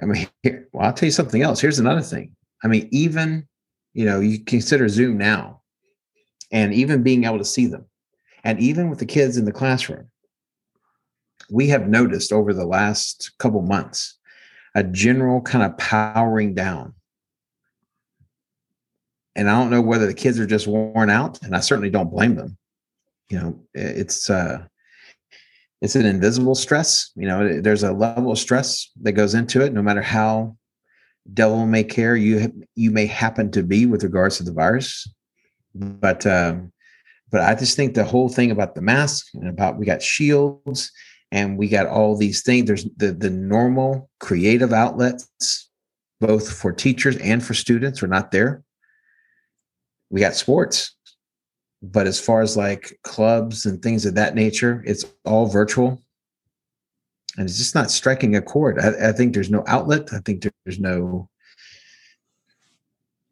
i 0.00 0.04
mean 0.04 0.28
here, 0.42 0.68
well 0.72 0.86
i'll 0.86 0.92
tell 0.92 1.06
you 1.06 1.10
something 1.10 1.42
else. 1.42 1.58
Here's 1.58 1.78
another 1.78 2.02
thing 2.02 2.36
I 2.64 2.68
mean, 2.68 2.88
even, 2.90 3.46
you 3.92 4.06
know, 4.06 4.20
you 4.20 4.42
consider 4.42 4.88
Zoom 4.88 5.18
now 5.18 5.60
and 6.50 6.72
even 6.72 7.02
being 7.02 7.24
able 7.24 7.38
to 7.38 7.44
see 7.44 7.66
them. 7.66 7.84
And 8.42 8.58
even 8.58 8.90
with 8.90 8.98
the 8.98 9.06
kids 9.06 9.36
in 9.36 9.44
the 9.44 9.52
classroom, 9.52 10.08
we 11.50 11.68
have 11.68 11.88
noticed 11.88 12.32
over 12.32 12.54
the 12.54 12.66
last 12.66 13.32
couple 13.38 13.60
months 13.62 14.18
a 14.74 14.82
general 14.82 15.42
kind 15.42 15.64
of 15.64 15.76
powering 15.78 16.54
down. 16.54 16.94
And 19.36 19.50
I 19.50 19.58
don't 19.58 19.70
know 19.70 19.82
whether 19.82 20.06
the 20.06 20.14
kids 20.14 20.38
are 20.38 20.46
just 20.46 20.66
worn 20.66 21.10
out, 21.10 21.42
and 21.42 21.56
I 21.56 21.60
certainly 21.60 21.90
don't 21.90 22.10
blame 22.10 22.36
them. 22.36 22.56
you 23.28 23.38
know, 23.38 23.60
it's 23.74 24.30
uh, 24.30 24.64
it's 25.82 25.96
an 25.96 26.06
invisible 26.06 26.54
stress. 26.54 27.10
You 27.16 27.26
know, 27.26 27.60
there's 27.60 27.82
a 27.82 27.92
level 27.92 28.30
of 28.30 28.38
stress 28.38 28.90
that 29.02 29.12
goes 29.12 29.34
into 29.34 29.60
it, 29.60 29.72
no 29.72 29.82
matter 29.82 30.02
how 30.02 30.56
devil 31.32 31.66
may 31.66 31.84
care 31.84 32.16
you 32.16 32.52
you 32.74 32.90
may 32.90 33.06
happen 33.06 33.50
to 33.52 33.62
be 33.62 33.86
with 33.86 34.02
regards 34.04 34.36
to 34.36 34.42
the 34.42 34.52
virus. 34.52 35.08
But 35.74 36.26
um, 36.26 36.72
but 37.30 37.40
I 37.40 37.54
just 37.54 37.76
think 37.76 37.94
the 37.94 38.04
whole 38.04 38.28
thing 38.28 38.50
about 38.50 38.74
the 38.74 38.82
mask 38.82 39.26
and 39.34 39.48
about 39.48 39.78
we 39.78 39.86
got 39.86 40.02
shields 40.02 40.92
and 41.32 41.58
we 41.58 41.68
got 41.68 41.86
all 41.86 42.16
these 42.16 42.42
things. 42.42 42.66
There's 42.66 42.86
the 42.96 43.12
the 43.12 43.30
normal 43.30 44.10
creative 44.20 44.72
outlets, 44.72 45.68
both 46.20 46.52
for 46.52 46.72
teachers 46.72 47.16
and 47.18 47.42
for 47.42 47.54
students, 47.54 48.02
are 48.02 48.08
not 48.08 48.30
there. 48.30 48.62
We 50.10 50.20
got 50.20 50.36
sports, 50.36 50.94
but 51.82 52.06
as 52.06 52.20
far 52.20 52.40
as 52.40 52.56
like 52.56 52.98
clubs 53.02 53.66
and 53.66 53.82
things 53.82 54.06
of 54.06 54.14
that 54.14 54.34
nature, 54.34 54.82
it's 54.86 55.04
all 55.24 55.46
virtual. 55.46 56.00
And 57.36 57.48
it's 57.48 57.58
just 57.58 57.74
not 57.74 57.90
striking 57.90 58.36
a 58.36 58.42
chord. 58.42 58.78
I, 58.78 59.08
I 59.08 59.12
think 59.12 59.34
there's 59.34 59.50
no 59.50 59.64
outlet. 59.66 60.12
I 60.12 60.18
think 60.18 60.46
there's 60.64 60.78
no, 60.78 61.28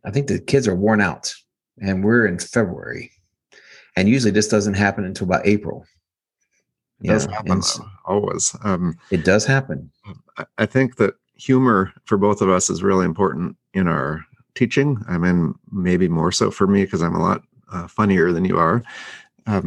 I 0.05 0.11
think 0.11 0.27
the 0.27 0.41
kids 0.41 0.67
are 0.67 0.75
worn 0.75 1.01
out 1.01 1.33
and 1.81 2.05
we're 2.05 2.27
in 2.27 2.39
February. 2.39 3.13
And 3.97 4.09
usually 4.09 4.33
this 4.33 4.49
doesn't 4.49 4.75
happen 4.75 5.05
until 5.05 5.27
about 5.27 5.47
April. 5.47 5.87
It 7.03 7.09
does 7.09 7.27
happen 7.27 7.61
always. 8.05 8.57
Um, 8.65 8.97
it 9.11 9.25
does 9.25 9.45
happen. 9.45 9.91
I 10.59 10.67
think 10.67 10.97
that 10.97 11.15
humor 11.35 11.93
for 12.05 12.17
both 12.17 12.41
of 12.41 12.49
us 12.49 12.71
is 12.71 12.83
really 12.83 13.05
important 13.05 13.57
in 13.75 13.89
our 13.89 14.25
teaching. 14.55 15.03
I 15.09 15.19
mean, 15.19 15.55
maybe 15.71 16.09
more 16.09 16.31
so 16.31 16.51
for 16.51 16.67
me 16.67 16.85
because 16.85 17.03
I'm 17.03 17.17
a 17.17 17.23
lot 17.23 17.43
uh, 17.73 17.89
funnier 17.89 18.33
than 18.33 18.45
you 18.45 18.59
are. 18.59 18.83
Um, 19.47 19.67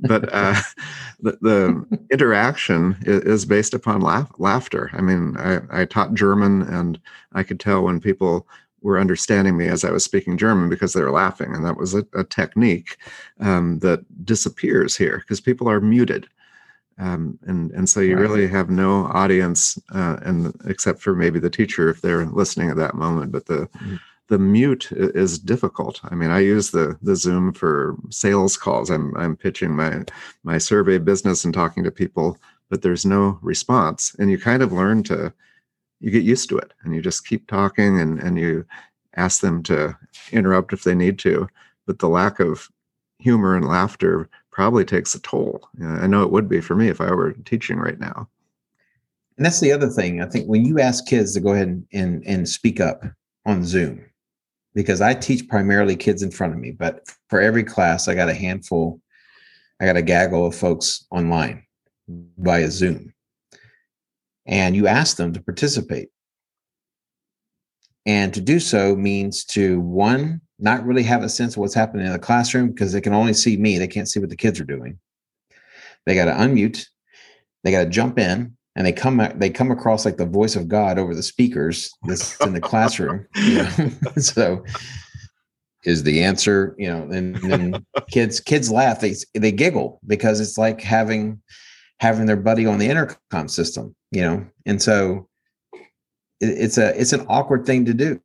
but 0.00 0.32
uh, 0.32 0.54
the, 1.20 1.38
the 1.40 1.98
interaction 2.10 2.96
is, 3.02 3.22
is, 3.22 3.44
based 3.44 3.74
upon 3.74 4.00
laugh, 4.00 4.30
laughter. 4.38 4.90
I 4.92 5.00
mean, 5.00 5.36
I, 5.38 5.60
I 5.70 5.84
taught 5.84 6.14
German, 6.14 6.62
and 6.62 7.00
I 7.32 7.42
could 7.42 7.60
tell 7.60 7.82
when 7.82 8.00
people 8.00 8.46
were 8.82 8.98
understanding 8.98 9.56
me 9.56 9.66
as 9.66 9.84
I 9.84 9.90
was 9.90 10.04
speaking 10.04 10.36
German 10.36 10.68
because 10.68 10.92
they 10.92 11.00
were 11.00 11.10
laughing, 11.10 11.54
and 11.54 11.64
that 11.64 11.76
was 11.76 11.94
a, 11.94 12.04
a 12.14 12.24
technique 12.24 12.98
um, 13.40 13.78
that 13.80 14.04
disappears 14.24 14.96
here 14.96 15.18
because 15.18 15.40
people 15.40 15.68
are 15.68 15.80
muted. 15.80 16.28
Um, 16.96 17.38
and 17.42 17.72
and 17.72 17.88
so 17.88 17.98
you 17.98 18.14
right. 18.14 18.22
really 18.22 18.46
have 18.46 18.70
no 18.70 19.06
audience, 19.06 19.78
uh, 19.92 20.18
and 20.22 20.54
except 20.66 21.00
for 21.00 21.14
maybe 21.14 21.40
the 21.40 21.50
teacher 21.50 21.88
if 21.88 22.00
they're 22.00 22.24
listening 22.26 22.70
at 22.70 22.76
that 22.76 22.94
moment. 22.94 23.32
But 23.32 23.46
the 23.46 23.68
mm 23.82 23.98
the 24.28 24.38
mute 24.38 24.90
is 24.92 25.38
difficult. 25.38 26.00
I 26.04 26.14
mean, 26.14 26.30
I 26.30 26.40
use 26.40 26.70
the 26.70 26.96
the 27.02 27.16
Zoom 27.16 27.52
for 27.52 27.96
sales 28.10 28.56
calls. 28.56 28.90
I'm 28.90 29.16
I'm 29.16 29.36
pitching 29.36 29.76
my 29.76 30.04
my 30.42 30.58
survey 30.58 30.98
business 30.98 31.44
and 31.44 31.52
talking 31.52 31.84
to 31.84 31.90
people, 31.90 32.38
but 32.70 32.82
there's 32.82 33.04
no 33.04 33.38
response, 33.42 34.14
and 34.18 34.30
you 34.30 34.38
kind 34.38 34.62
of 34.62 34.72
learn 34.72 35.02
to 35.04 35.32
you 36.00 36.10
get 36.10 36.24
used 36.24 36.48
to 36.50 36.58
it, 36.58 36.72
and 36.82 36.94
you 36.94 37.02
just 37.02 37.26
keep 37.26 37.46
talking, 37.46 38.00
and 38.00 38.18
and 38.18 38.38
you 38.38 38.64
ask 39.16 39.40
them 39.40 39.62
to 39.64 39.96
interrupt 40.32 40.72
if 40.72 40.84
they 40.84 40.94
need 40.94 41.18
to, 41.20 41.48
but 41.86 41.98
the 41.98 42.08
lack 42.08 42.40
of 42.40 42.68
humor 43.18 43.56
and 43.56 43.66
laughter 43.66 44.28
probably 44.50 44.84
takes 44.84 45.14
a 45.14 45.20
toll. 45.20 45.68
I 45.82 46.06
know 46.06 46.22
it 46.22 46.30
would 46.30 46.48
be 46.48 46.60
for 46.60 46.74
me 46.74 46.88
if 46.88 47.00
I 47.00 47.12
were 47.12 47.32
teaching 47.32 47.78
right 47.78 47.98
now. 47.98 48.28
And 49.36 49.44
that's 49.44 49.60
the 49.60 49.72
other 49.72 49.88
thing. 49.88 50.20
I 50.20 50.26
think 50.26 50.46
when 50.46 50.64
you 50.64 50.78
ask 50.78 51.06
kids 51.06 51.34
to 51.34 51.40
go 51.40 51.52
ahead 51.52 51.68
and, 51.68 51.86
and, 51.92 52.26
and 52.26 52.48
speak 52.48 52.80
up 52.80 53.02
on 53.46 53.64
Zoom, 53.64 54.04
because 54.74 55.00
I 55.00 55.14
teach 55.14 55.48
primarily 55.48 55.96
kids 55.96 56.22
in 56.22 56.30
front 56.30 56.52
of 56.52 56.58
me, 56.58 56.72
but 56.72 57.08
for 57.28 57.40
every 57.40 57.64
class, 57.64 58.08
I 58.08 58.14
got 58.14 58.28
a 58.28 58.34
handful, 58.34 59.00
I 59.80 59.86
got 59.86 59.96
a 59.96 60.02
gaggle 60.02 60.46
of 60.46 60.54
folks 60.54 61.06
online 61.10 61.64
via 62.08 62.70
Zoom. 62.70 63.14
And 64.46 64.76
you 64.76 64.86
ask 64.86 65.16
them 65.16 65.32
to 65.32 65.42
participate. 65.42 66.08
And 68.06 68.34
to 68.34 68.40
do 68.40 68.60
so 68.60 68.94
means 68.94 69.44
to 69.46 69.80
one, 69.80 70.42
not 70.58 70.84
really 70.84 71.02
have 71.04 71.22
a 71.22 71.28
sense 71.28 71.54
of 71.54 71.58
what's 71.58 71.74
happening 71.74 72.06
in 72.06 72.12
the 72.12 72.18
classroom 72.18 72.68
because 72.68 72.92
they 72.92 73.00
can 73.00 73.14
only 73.14 73.32
see 73.32 73.56
me. 73.56 73.78
They 73.78 73.88
can't 73.88 74.08
see 74.08 74.20
what 74.20 74.28
the 74.28 74.36
kids 74.36 74.60
are 74.60 74.64
doing. 74.64 74.98
They 76.04 76.14
got 76.14 76.26
to 76.26 76.32
unmute, 76.32 76.86
they 77.62 77.70
got 77.70 77.84
to 77.84 77.90
jump 77.90 78.18
in, 78.18 78.56
and 78.76 78.86
they 78.86 78.92
come 78.92 79.26
they 79.36 79.50
come 79.50 79.70
across 79.70 80.04
like 80.04 80.16
the 80.16 80.26
voice 80.26 80.56
of 80.56 80.68
God 80.68 80.98
over 80.98 81.14
the 81.14 81.22
speakers 81.22 81.92
that's 82.04 82.40
in 82.40 82.52
the 82.52 82.60
classroom. 82.60 83.26
Know? 83.36 83.90
so 84.18 84.64
is 85.84 86.02
the 86.02 86.22
answer, 86.22 86.74
you 86.78 86.88
know, 86.88 87.02
and 87.10 87.36
then 87.36 87.86
kids 88.10 88.40
kids 88.40 88.70
laugh, 88.70 89.00
they 89.00 89.14
they 89.34 89.52
giggle 89.52 90.00
because 90.06 90.40
it's 90.40 90.58
like 90.58 90.80
having 90.80 91.40
having 92.00 92.26
their 92.26 92.36
buddy 92.36 92.66
on 92.66 92.78
the 92.78 92.88
intercom 92.88 93.48
system, 93.48 93.94
you 94.10 94.22
know. 94.22 94.44
And 94.66 94.82
so 94.82 95.28
it, 96.40 96.48
it's 96.48 96.78
a 96.78 96.98
it's 97.00 97.12
an 97.12 97.26
awkward 97.28 97.66
thing 97.66 97.84
to 97.84 97.94
do. 97.94 98.20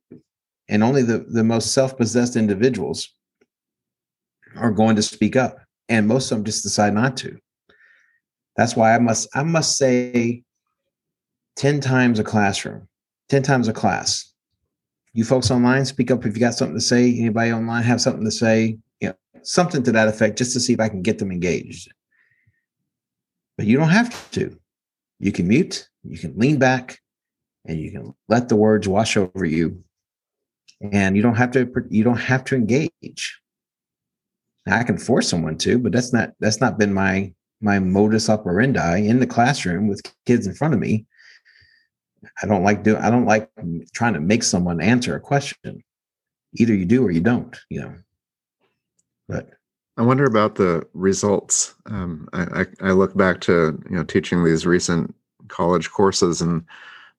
And 0.68 0.84
only 0.84 1.02
the, 1.02 1.18
the 1.28 1.42
most 1.42 1.72
self-possessed 1.72 2.36
individuals 2.36 3.08
are 4.56 4.70
going 4.70 4.94
to 4.96 5.02
speak 5.02 5.34
up. 5.34 5.58
And 5.88 6.06
most 6.06 6.30
of 6.30 6.38
them 6.38 6.44
just 6.44 6.62
decide 6.62 6.94
not 6.94 7.16
to. 7.18 7.36
That's 8.60 8.76
why 8.76 8.94
I 8.94 8.98
must 8.98 9.26
I 9.34 9.42
must 9.42 9.78
say 9.78 10.42
10 11.56 11.80
times 11.80 12.18
a 12.18 12.24
classroom, 12.24 12.88
10 13.30 13.42
times 13.42 13.68
a 13.68 13.72
class. 13.72 14.34
You 15.14 15.24
folks 15.24 15.50
online, 15.50 15.86
speak 15.86 16.10
up 16.10 16.26
if 16.26 16.34
you 16.34 16.40
got 16.40 16.52
something 16.52 16.76
to 16.76 16.80
say. 16.82 17.08
Anybody 17.18 17.54
online 17.54 17.84
have 17.84 18.02
something 18.02 18.22
to 18.22 18.30
say? 18.30 18.76
You 19.00 19.08
know, 19.08 19.14
something 19.40 19.82
to 19.84 19.92
that 19.92 20.08
effect, 20.08 20.36
just 20.36 20.52
to 20.52 20.60
see 20.60 20.74
if 20.74 20.80
I 20.80 20.90
can 20.90 21.00
get 21.00 21.18
them 21.18 21.32
engaged. 21.32 21.90
But 23.56 23.66
you 23.66 23.78
don't 23.78 23.88
have 23.88 24.30
to. 24.32 24.54
You 25.20 25.32
can 25.32 25.48
mute, 25.48 25.88
you 26.04 26.18
can 26.18 26.38
lean 26.38 26.58
back, 26.58 27.00
and 27.64 27.80
you 27.80 27.90
can 27.90 28.14
let 28.28 28.50
the 28.50 28.56
words 28.56 28.86
wash 28.86 29.16
over 29.16 29.46
you. 29.46 29.82
And 30.82 31.16
you 31.16 31.22
don't 31.22 31.36
have 31.36 31.52
to 31.52 31.66
you 31.88 32.04
don't 32.04 32.20
have 32.20 32.44
to 32.44 32.56
engage. 32.56 33.40
Now, 34.66 34.76
I 34.76 34.82
can 34.82 34.98
force 34.98 35.30
someone 35.30 35.56
to, 35.58 35.78
but 35.78 35.92
that's 35.92 36.12
not 36.12 36.32
that's 36.40 36.60
not 36.60 36.78
been 36.78 36.92
my 36.92 37.32
my 37.60 37.78
modus 37.78 38.28
operandi 38.28 39.06
in 39.06 39.20
the 39.20 39.26
classroom 39.26 39.88
with 39.88 40.02
kids 40.26 40.46
in 40.46 40.54
front 40.54 40.74
of 40.74 40.80
me. 40.80 41.06
I 42.42 42.46
don't 42.46 42.62
like 42.62 42.82
doing 42.82 43.02
I 43.02 43.10
don't 43.10 43.26
like 43.26 43.50
trying 43.92 44.14
to 44.14 44.20
make 44.20 44.42
someone 44.42 44.80
answer 44.80 45.14
a 45.14 45.20
question. 45.20 45.82
Either 46.54 46.74
you 46.74 46.84
do 46.84 47.04
or 47.04 47.10
you 47.10 47.20
don't, 47.20 47.56
you 47.68 47.80
know. 47.80 47.94
But 49.28 49.50
I 49.96 50.02
wonder 50.02 50.24
about 50.24 50.56
the 50.56 50.86
results. 50.92 51.74
Um, 51.86 52.28
I, 52.32 52.62
I, 52.62 52.88
I 52.88 52.92
look 52.92 53.16
back 53.16 53.40
to 53.42 53.80
you 53.88 53.96
know 53.96 54.04
teaching 54.04 54.44
these 54.44 54.66
recent 54.66 55.14
college 55.48 55.90
courses, 55.90 56.40
and 56.40 56.64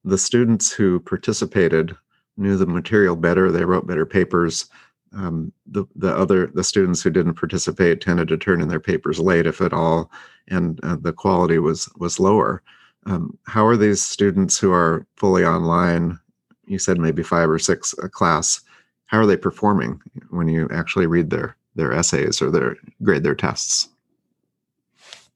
the 0.04 0.18
students 0.18 0.72
who 0.72 1.00
participated 1.00 1.96
knew 2.36 2.56
the 2.56 2.66
material 2.66 3.16
better. 3.16 3.50
They 3.50 3.64
wrote 3.64 3.86
better 3.86 4.06
papers 4.06 4.68
um, 5.14 5.52
the 5.66 5.84
the 5.96 6.14
other 6.14 6.46
the 6.48 6.64
students 6.64 7.02
who 7.02 7.10
didn't 7.10 7.34
participate 7.34 8.00
tended 8.00 8.28
to 8.28 8.36
turn 8.36 8.60
in 8.60 8.68
their 8.68 8.80
papers 8.80 9.18
late, 9.18 9.46
if 9.46 9.60
at 9.60 9.72
all, 9.72 10.10
and 10.48 10.80
uh, 10.82 10.96
the 11.00 11.12
quality 11.12 11.58
was 11.58 11.88
was 11.96 12.20
lower. 12.20 12.62
Um, 13.06 13.36
how 13.46 13.66
are 13.66 13.76
these 13.76 14.02
students 14.02 14.58
who 14.58 14.72
are 14.72 15.06
fully 15.16 15.44
online? 15.44 16.18
You 16.66 16.78
said 16.78 16.98
maybe 16.98 17.22
five 17.22 17.50
or 17.50 17.58
six 17.58 17.94
a 18.02 18.08
class. 18.08 18.60
How 19.06 19.18
are 19.18 19.26
they 19.26 19.36
performing 19.36 20.00
when 20.30 20.48
you 20.48 20.68
actually 20.72 21.06
read 21.06 21.30
their 21.30 21.56
their 21.74 21.92
essays 21.92 22.40
or 22.40 22.50
their 22.50 22.76
grade 23.02 23.22
their 23.22 23.34
tests? 23.34 23.88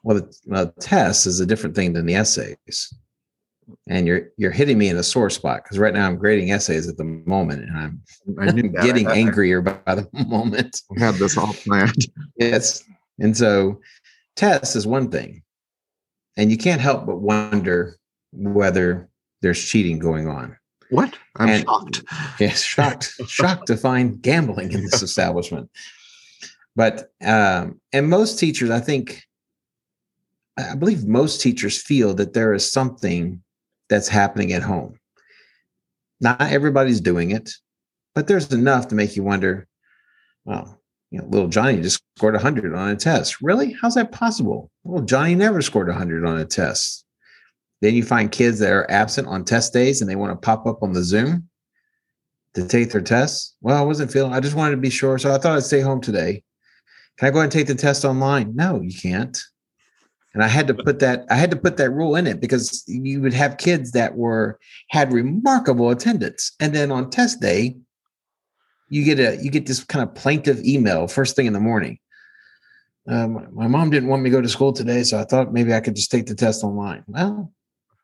Well, 0.02 0.16
the, 0.18 0.38
the 0.46 0.72
test 0.80 1.26
is 1.26 1.40
a 1.40 1.46
different 1.46 1.74
thing 1.74 1.92
than 1.92 2.06
the 2.06 2.14
essays 2.14 2.94
and 3.88 4.06
you're 4.06 4.28
you're 4.36 4.50
hitting 4.50 4.78
me 4.78 4.88
in 4.88 4.96
a 4.96 5.02
sore 5.02 5.30
spot 5.30 5.62
because 5.62 5.78
right 5.78 5.94
now 5.94 6.06
I'm 6.06 6.16
grading 6.16 6.50
essays 6.50 6.88
at 6.88 6.96
the 6.96 7.04
moment, 7.04 7.62
and 7.62 7.76
I'm 7.76 8.02
I'm 8.38 8.72
getting 8.82 9.06
angrier 9.08 9.60
by, 9.60 9.72
by 9.84 9.94
the 9.96 10.08
moment. 10.26 10.82
We 10.90 11.00
had 11.00 11.14
this 11.16 11.36
all 11.36 11.52
planned. 11.52 12.06
yes, 12.38 12.84
and 13.18 13.36
so 13.36 13.80
tests 14.36 14.76
is 14.76 14.86
one 14.86 15.10
thing, 15.10 15.42
and 16.36 16.50
you 16.50 16.56
can't 16.56 16.80
help 16.80 17.06
but 17.06 17.20
wonder 17.20 17.96
whether 18.32 19.08
there's 19.42 19.64
cheating 19.64 19.98
going 19.98 20.28
on. 20.28 20.56
What? 20.90 21.16
I'm 21.36 21.48
and, 21.48 21.64
shocked. 21.64 22.04
Yes, 22.40 22.62
shocked, 22.62 23.12
shocked 23.26 23.66
to 23.66 23.76
find 23.76 24.20
gambling 24.22 24.72
in 24.72 24.82
this 24.84 25.02
establishment. 25.08 25.70
But 26.74 27.10
um, 27.24 27.80
and 27.92 28.08
most 28.08 28.38
teachers, 28.38 28.70
I 28.70 28.80
think, 28.80 29.24
I 30.58 30.74
believe 30.74 31.06
most 31.06 31.40
teachers 31.40 31.80
feel 31.80 32.14
that 32.14 32.34
there 32.34 32.52
is 32.52 32.70
something 32.70 33.42
that's 33.88 34.08
happening 34.08 34.52
at 34.52 34.62
home. 34.62 34.98
Not 36.20 36.40
everybody's 36.40 37.00
doing 37.00 37.30
it, 37.30 37.50
but 38.14 38.26
there's 38.26 38.52
enough 38.52 38.88
to 38.88 38.94
make 38.94 39.16
you 39.16 39.22
wonder, 39.22 39.66
well, 40.44 40.80
you 41.10 41.18
know, 41.18 41.26
little 41.28 41.48
Johnny 41.48 41.80
just 41.80 42.02
scored 42.16 42.34
100 42.34 42.74
on 42.74 42.90
a 42.90 42.96
test. 42.96 43.40
Really? 43.40 43.72
How's 43.80 43.94
that 43.94 44.12
possible? 44.12 44.70
Well, 44.84 45.04
Johnny 45.04 45.34
never 45.34 45.62
scored 45.62 45.88
100 45.88 46.24
on 46.24 46.38
a 46.38 46.44
test. 46.44 47.04
Then 47.80 47.94
you 47.94 48.02
find 48.02 48.32
kids 48.32 48.58
that 48.58 48.72
are 48.72 48.90
absent 48.90 49.28
on 49.28 49.44
test 49.44 49.72
days 49.72 50.00
and 50.00 50.10
they 50.10 50.16
want 50.16 50.32
to 50.32 50.44
pop 50.44 50.66
up 50.66 50.82
on 50.82 50.92
the 50.92 51.04
Zoom 51.04 51.48
to 52.54 52.66
take 52.66 52.90
their 52.90 53.02
tests. 53.02 53.54
Well, 53.60 53.76
I 53.76 53.84
wasn't 53.84 54.10
feeling, 54.10 54.32
I 54.32 54.40
just 54.40 54.56
wanted 54.56 54.72
to 54.72 54.80
be 54.80 54.90
sure. 54.90 55.18
So 55.18 55.32
I 55.32 55.38
thought 55.38 55.56
I'd 55.56 55.62
stay 55.62 55.80
home 55.80 56.00
today. 56.00 56.42
can 57.18 57.28
I 57.28 57.30
go 57.30 57.40
and 57.40 57.52
take 57.52 57.66
the 57.66 57.74
test 57.74 58.04
online? 58.04 58.56
No, 58.56 58.80
you 58.80 58.98
can't. 58.98 59.38
And 60.34 60.42
I 60.42 60.48
had 60.48 60.66
to 60.66 60.74
put 60.74 60.98
that, 60.98 61.24
I 61.30 61.34
had 61.36 61.50
to 61.50 61.56
put 61.56 61.76
that 61.78 61.90
rule 61.90 62.16
in 62.16 62.26
it 62.26 62.40
because 62.40 62.84
you 62.86 63.22
would 63.22 63.32
have 63.32 63.56
kids 63.56 63.92
that 63.92 64.16
were 64.16 64.58
had 64.90 65.12
remarkable 65.12 65.90
attendance. 65.90 66.52
And 66.60 66.74
then 66.74 66.92
on 66.92 67.08
test 67.10 67.40
day, 67.40 67.76
you 68.88 69.04
get 69.04 69.18
a 69.18 69.42
you 69.42 69.50
get 69.50 69.66
this 69.66 69.82
kind 69.84 70.02
of 70.02 70.14
plaintive 70.14 70.64
email 70.64 71.08
first 71.08 71.36
thing 71.36 71.46
in 71.46 71.52
the 71.52 71.60
morning. 71.60 71.98
Um, 73.08 73.48
my 73.52 73.68
mom 73.68 73.90
didn't 73.90 74.08
want 74.08 74.22
me 74.22 74.30
to 74.30 74.36
go 74.36 74.40
to 74.40 74.48
school 74.48 74.72
today, 74.72 75.02
so 75.04 75.18
I 75.18 75.24
thought 75.24 75.52
maybe 75.52 75.72
I 75.72 75.80
could 75.80 75.94
just 75.94 76.10
take 76.10 76.26
the 76.26 76.34
test 76.34 76.64
online. 76.64 77.04
Well, 77.06 77.52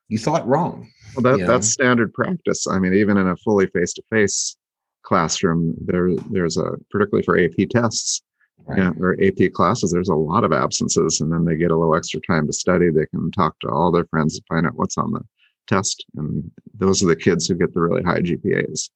you 0.09 0.19
thought 0.19 0.47
wrong. 0.47 0.89
Well, 1.17 1.37
that, 1.37 1.47
that's 1.47 1.69
standard 1.69 2.15
practice. 2.15 2.67
I 2.69 2.79
mean, 2.79 2.95
even 2.95 3.17
in 3.17 3.29
a 3.29 3.37
fully 3.37 3.67
face-to-face 3.67 4.57
classroom, 5.03 5.75
there 5.81 6.15
there's 6.31 6.57
a 6.57 6.73
particularly 6.91 7.25
for 7.25 7.39
AP 7.39 7.69
tests 7.71 8.23
right. 8.67 8.79
yeah, 8.79 8.93
or 8.99 9.17
AP 9.23 9.53
classes. 9.53 9.91
There's 9.91 10.09
a 10.09 10.15
lot 10.15 10.45
of 10.45 10.53
absences, 10.53 11.21
and 11.21 11.33
then 11.33 11.45
they 11.45 11.57
get 11.57 11.71
a 11.71 11.77
little 11.77 11.95
extra 11.95 12.21
time 12.21 12.47
to 12.47 12.53
study. 12.53 12.91
They 12.91 13.07
can 13.07 13.31
talk 13.31 13.59
to 13.61 13.69
all 13.69 13.91
their 13.91 14.07
friends 14.07 14.37
and 14.37 14.47
find 14.47 14.67
out 14.67 14.77
what's 14.77 14.99
on 14.99 15.13
the 15.13 15.23
test, 15.67 16.05
and 16.17 16.51
those 16.75 17.03
are 17.03 17.07
the 17.07 17.17
kids 17.17 17.47
who 17.47 17.55
get 17.55 17.75
the 17.75 17.81
really 17.81 18.03
high 18.03 18.21
GPAs. 18.21 18.91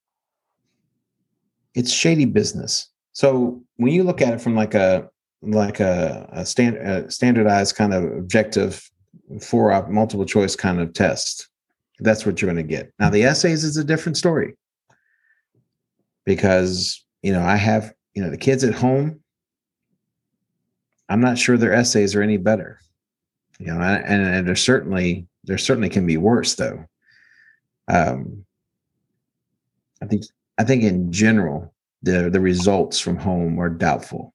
It's 1.76 1.92
shady 1.92 2.24
business. 2.24 2.90
So 3.12 3.62
when 3.76 3.92
you 3.92 4.02
look 4.02 4.20
at 4.20 4.34
it 4.34 4.40
from 4.40 4.56
like 4.56 4.74
a 4.74 5.08
like 5.42 5.80
a, 5.80 6.28
a, 6.32 6.46
stand, 6.46 6.76
a 6.76 7.10
standardized 7.10 7.76
kind 7.76 7.94
of 7.94 8.04
objective 8.04 8.90
four 9.40 9.72
op 9.72 9.88
multiple 9.88 10.24
choice 10.24 10.56
kind 10.56 10.80
of 10.80 10.92
test. 10.92 11.48
That's 12.00 12.26
what 12.26 12.40
you're 12.40 12.52
going 12.52 12.66
to 12.66 12.74
get. 12.74 12.92
Now 12.98 13.10
the 13.10 13.24
essays 13.24 13.64
is 13.64 13.76
a 13.76 13.84
different 13.84 14.16
story 14.16 14.54
because 16.24 17.04
you 17.22 17.32
know 17.32 17.42
I 17.42 17.56
have 17.56 17.92
you 18.14 18.22
know 18.22 18.30
the 18.30 18.36
kids 18.36 18.64
at 18.64 18.74
home. 18.74 19.20
I'm 21.08 21.20
not 21.20 21.38
sure 21.38 21.56
their 21.56 21.72
essays 21.72 22.14
are 22.14 22.22
any 22.22 22.36
better, 22.36 22.80
you 23.58 23.66
know, 23.66 23.80
and, 23.80 24.26
and 24.26 24.48
there 24.48 24.56
certainly 24.56 25.26
there 25.44 25.58
certainly 25.58 25.88
can 25.88 26.06
be 26.06 26.16
worse 26.16 26.54
though. 26.54 26.84
Um, 27.88 28.44
I 30.02 30.06
think 30.06 30.24
I 30.58 30.64
think 30.64 30.82
in 30.82 31.12
general 31.12 31.74
the 32.02 32.30
the 32.30 32.40
results 32.40 32.98
from 32.98 33.16
home 33.16 33.58
are 33.58 33.68
doubtful. 33.68 34.34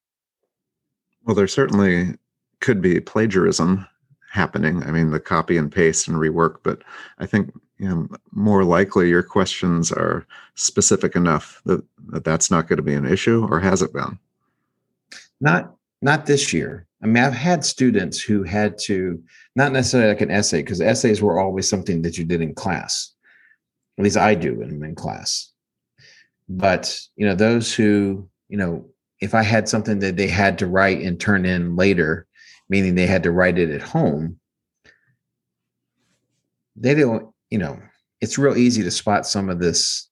Well, 1.24 1.36
there 1.36 1.48
certainly 1.48 2.16
could 2.60 2.82
be 2.82 3.00
plagiarism 3.00 3.88
happening. 4.32 4.84
I 4.84 4.92
mean, 4.92 5.12
the 5.12 5.20
copy 5.20 5.58
and 5.58 5.72
paste 5.72 6.08
and 6.08 6.18
rework, 6.18 6.58
but 6.64 6.84
I 7.20 7.26
think 7.26 7.52
you 7.78 7.90
know, 7.90 8.08
more 8.32 8.64
likely 8.64 9.10
your 9.10 9.24
questions 9.24 9.92
are 9.92 10.26
specific 10.54 11.16
enough 11.16 11.62
that, 11.66 11.84
that 12.10 12.24
that's 12.24 12.52
not 12.52 12.68
going 12.68 12.78
to 12.78 12.84
be 12.84 12.94
an 12.94 13.08
issue, 13.08 13.48
or 13.50 13.60
has 13.60 13.82
it 13.82 13.92
been? 13.92 14.20
Not 15.40 15.74
not 16.02 16.26
this 16.26 16.54
year. 16.54 16.88
I 17.04 17.08
mean, 17.08 17.24
I've 17.24 17.34
had 17.34 17.66
students 17.66 18.22
who 18.22 18.44
had 18.44 18.78
to 18.84 19.22
not 19.56 19.72
necessarily 19.72 20.10
like 20.10 20.22
an 20.22 20.32
essay 20.32 20.62
because 20.62 20.82
essays 20.82 21.22
were 21.22 21.40
always 21.40 21.68
something 21.68 22.04
that 22.04 22.18
you 22.18 22.24
did 22.24 22.42
in 22.42 22.54
class. 22.54 23.14
At 23.98 24.04
least 24.04 24.18
I 24.18 24.36
do 24.36 24.62
in, 24.62 24.84
in 24.84 24.96
class. 24.96 25.51
But 26.58 27.00
you 27.16 27.26
know, 27.26 27.36
those 27.36 27.74
who 27.74 28.30
you 28.50 28.58
know, 28.58 28.86
if 29.22 29.34
I 29.34 29.44
had 29.44 29.70
something 29.70 30.00
that 30.00 30.18
they 30.18 30.28
had 30.28 30.60
to 30.60 30.68
write 30.68 31.02
and 31.02 31.20
turn 31.20 31.46
in 31.46 31.78
later, 31.78 32.28
meaning 32.70 32.96
they 32.96 33.08
had 33.08 33.24
to 33.24 33.32
write 33.32 33.58
it 33.58 33.70
at 33.70 33.82
home, 33.82 34.40
they 36.76 36.94
don't, 36.94 37.34
you 37.50 37.58
know, 37.58 37.80
it's 38.20 38.38
real 38.38 38.58
easy 38.58 38.84
to 38.84 38.92
spot 38.92 39.26
some 39.26 39.50
of 39.50 39.60
this 39.60 40.10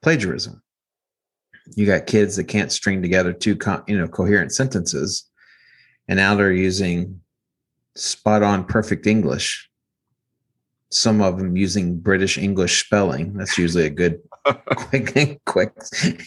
plagiarism. 0.00 0.62
You 1.74 1.86
got 1.86 2.06
kids 2.06 2.36
that 2.36 2.44
can't 2.44 2.70
string 2.70 3.02
together 3.02 3.32
two, 3.32 3.58
you 3.88 3.98
know, 3.98 4.06
coherent 4.06 4.52
sentences, 4.52 5.28
and 6.06 6.18
now 6.18 6.36
they're 6.36 6.52
using 6.52 7.20
spot 7.96 8.44
on 8.44 8.64
perfect 8.64 9.08
English. 9.08 9.68
Some 10.90 11.20
of 11.20 11.38
them 11.38 11.56
using 11.56 11.98
British 11.98 12.38
English 12.38 12.84
spelling. 12.84 13.32
That's 13.34 13.58
usually 13.58 13.86
a 13.86 13.90
good 13.90 14.20
quick, 14.76 15.40
quick, 15.44 15.72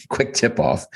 quick 0.08 0.34
tip 0.34 0.58
off. 0.58 0.86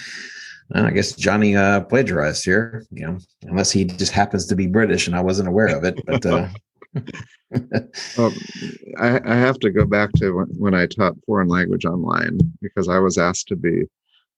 I 0.72 0.90
guess 0.90 1.14
Johnny 1.14 1.56
uh, 1.56 1.80
plagiarized 1.80 2.44
here, 2.44 2.86
you 2.92 3.06
know, 3.06 3.18
unless 3.42 3.72
he 3.72 3.84
just 3.84 4.12
happens 4.12 4.46
to 4.46 4.56
be 4.56 4.66
British 4.66 5.06
and 5.06 5.16
I 5.16 5.20
wasn't 5.20 5.48
aware 5.48 5.76
of 5.76 5.84
it. 5.84 6.00
But 6.06 6.24
uh, 6.24 6.48
well, 8.16 8.32
I, 8.98 9.20
I, 9.24 9.34
have 9.34 9.58
to 9.60 9.70
go 9.70 9.84
back 9.84 10.12
to 10.14 10.32
when, 10.32 10.46
when 10.58 10.74
I 10.74 10.86
taught 10.86 11.16
foreign 11.26 11.48
language 11.48 11.84
online 11.84 12.38
because 12.60 12.88
I 12.88 12.98
was 12.98 13.18
asked 13.18 13.48
to 13.48 13.56
be, 13.56 13.82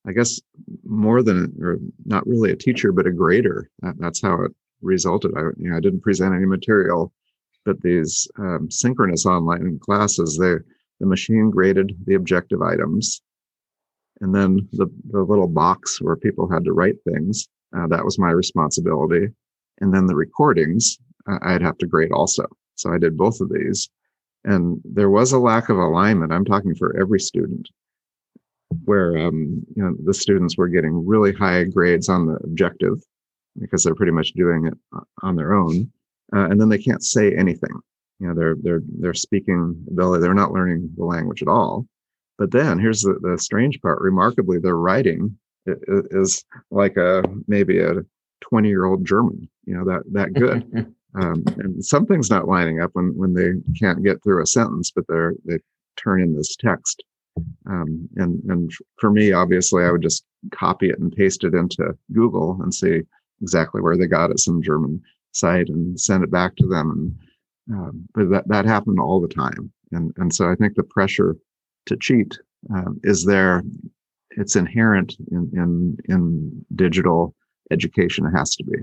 I 0.07 0.11
guess, 0.11 0.41
more 0.83 1.21
than 1.21 1.53
or 1.61 1.77
not 2.05 2.25
really 2.25 2.51
a 2.51 2.55
teacher, 2.55 2.91
but 2.91 3.07
a 3.07 3.11
grader. 3.11 3.69
That, 3.81 3.95
that's 3.99 4.21
how 4.21 4.41
it 4.41 4.51
resulted. 4.81 5.33
I, 5.37 5.41
you 5.57 5.69
know, 5.69 5.77
I 5.77 5.81
didn't 5.81 6.01
present 6.01 6.33
any 6.33 6.45
material, 6.45 7.13
but 7.63 7.81
these 7.81 8.27
um, 8.39 8.69
synchronous 8.71 9.25
online 9.25 9.79
classes, 9.79 10.37
they 10.37 10.55
the 11.03 11.09
machine 11.09 11.51
graded 11.51 11.93
the 12.05 12.13
objective 12.13 12.61
items. 12.61 13.21
And 14.21 14.33
then 14.33 14.69
the, 14.71 14.87
the 15.09 15.19
little 15.19 15.49
box 15.49 16.01
where 16.01 16.15
people 16.15 16.49
had 16.49 16.63
to 16.63 16.71
write 16.71 16.95
things 17.03 17.49
uh, 17.75 17.87
that 17.87 18.05
was 18.05 18.17
my 18.17 18.29
responsibility. 18.29 19.27
And 19.81 19.93
then 19.93 20.05
the 20.05 20.15
recordings 20.15 20.97
uh, 21.29 21.39
i'd 21.41 21.61
have 21.61 21.77
to 21.79 21.87
grade 21.87 22.13
also. 22.13 22.45
So 22.75 22.93
i 22.93 22.97
did 22.97 23.17
both 23.17 23.41
of 23.41 23.49
these. 23.49 23.89
And 24.45 24.79
there 24.85 25.09
was 25.09 25.33
a 25.33 25.39
lack 25.39 25.67
of 25.67 25.77
alignment. 25.77 26.31
I'm 26.31 26.45
talking 26.45 26.73
for 26.73 26.97
every 26.97 27.19
student 27.19 27.67
where 28.85 29.17
um, 29.17 29.61
you 29.75 29.83
know 29.83 29.93
the 30.05 30.13
students 30.13 30.55
were 30.55 30.69
getting 30.69 31.05
really 31.05 31.33
high 31.33 31.65
grades 31.65 32.07
on 32.07 32.27
the 32.27 32.35
objective 32.45 33.03
because 33.59 33.83
they're 33.83 33.93
pretty 33.93 34.13
much 34.13 34.31
doing 34.33 34.67
it 34.67 34.77
uh, 34.95 35.01
on 35.21 35.35
their 35.35 35.53
own. 35.53 35.91
Uh, 36.33 36.47
and 36.49 36.61
then 36.61 36.69
they 36.69 36.77
can't 36.77 37.03
say 37.03 37.35
anything 37.35 37.81
you 38.23 38.29
know 38.29 38.33
they're 38.33 38.55
they're 38.63 38.81
they're 38.99 39.13
speaking 39.13 39.85
ability 39.91 40.21
they're 40.21 40.33
not 40.33 40.53
learning 40.53 40.89
the 40.97 41.05
language 41.05 41.41
at 41.41 41.47
all 41.47 41.85
but 42.37 42.51
then 42.51 42.79
here's 42.79 43.01
the, 43.01 43.17
the 43.21 43.37
strange 43.37 43.79
part. 43.81 44.01
Remarkably, 44.01 44.59
their 44.59 44.75
writing 44.75 45.37
is 45.65 46.43
like 46.71 46.97
a 46.97 47.23
maybe 47.47 47.79
a 47.79 48.03
20 48.41 48.67
year 48.67 48.85
old 48.85 49.05
German, 49.05 49.49
you 49.65 49.75
know, 49.75 49.85
that 49.85 50.01
that 50.11 50.33
good. 50.33 50.93
um, 51.15 51.43
and 51.57 51.83
something's 51.83 52.29
not 52.29 52.47
lining 52.47 52.81
up 52.81 52.91
when 52.93 53.15
when 53.15 53.33
they 53.33 53.51
can't 53.79 54.03
get 54.03 54.21
through 54.23 54.41
a 54.41 54.47
sentence, 54.47 54.91
but 54.91 55.05
they're 55.07 55.35
they 55.45 55.59
turn 55.95 56.21
in 56.21 56.35
this 56.35 56.55
text. 56.55 57.03
Um, 57.65 58.09
and 58.15 58.43
and 58.49 58.71
for 58.99 59.11
me, 59.11 59.31
obviously, 59.31 59.83
I 59.83 59.91
would 59.91 60.01
just 60.01 60.25
copy 60.51 60.89
it 60.89 60.99
and 60.99 61.15
paste 61.15 61.43
it 61.43 61.53
into 61.53 61.95
Google 62.11 62.59
and 62.61 62.73
see 62.73 63.01
exactly 63.41 63.81
where 63.81 63.97
they 63.97 64.07
got 64.07 64.31
it, 64.31 64.39
some 64.39 64.61
German 64.61 65.01
site, 65.31 65.69
and 65.69 65.99
send 65.99 66.23
it 66.23 66.31
back 66.31 66.55
to 66.57 66.67
them. 66.67 66.91
And 66.91 67.15
um, 67.71 68.07
but 68.13 68.29
that 68.29 68.47
that 68.47 68.65
happened 68.65 68.99
all 68.99 69.21
the 69.21 69.27
time. 69.27 69.71
And 69.91 70.13
and 70.17 70.33
so 70.33 70.49
I 70.49 70.55
think 70.55 70.75
the 70.75 70.83
pressure 70.83 71.35
to 71.85 71.97
cheat 71.97 72.37
um, 72.73 72.99
is 73.03 73.25
there. 73.25 73.63
It's 74.31 74.55
inherent 74.55 75.15
in, 75.31 75.49
in 75.53 75.97
in 76.09 76.65
digital 76.75 77.35
education. 77.71 78.25
It 78.25 78.31
has 78.31 78.55
to 78.55 78.63
be. 78.63 78.77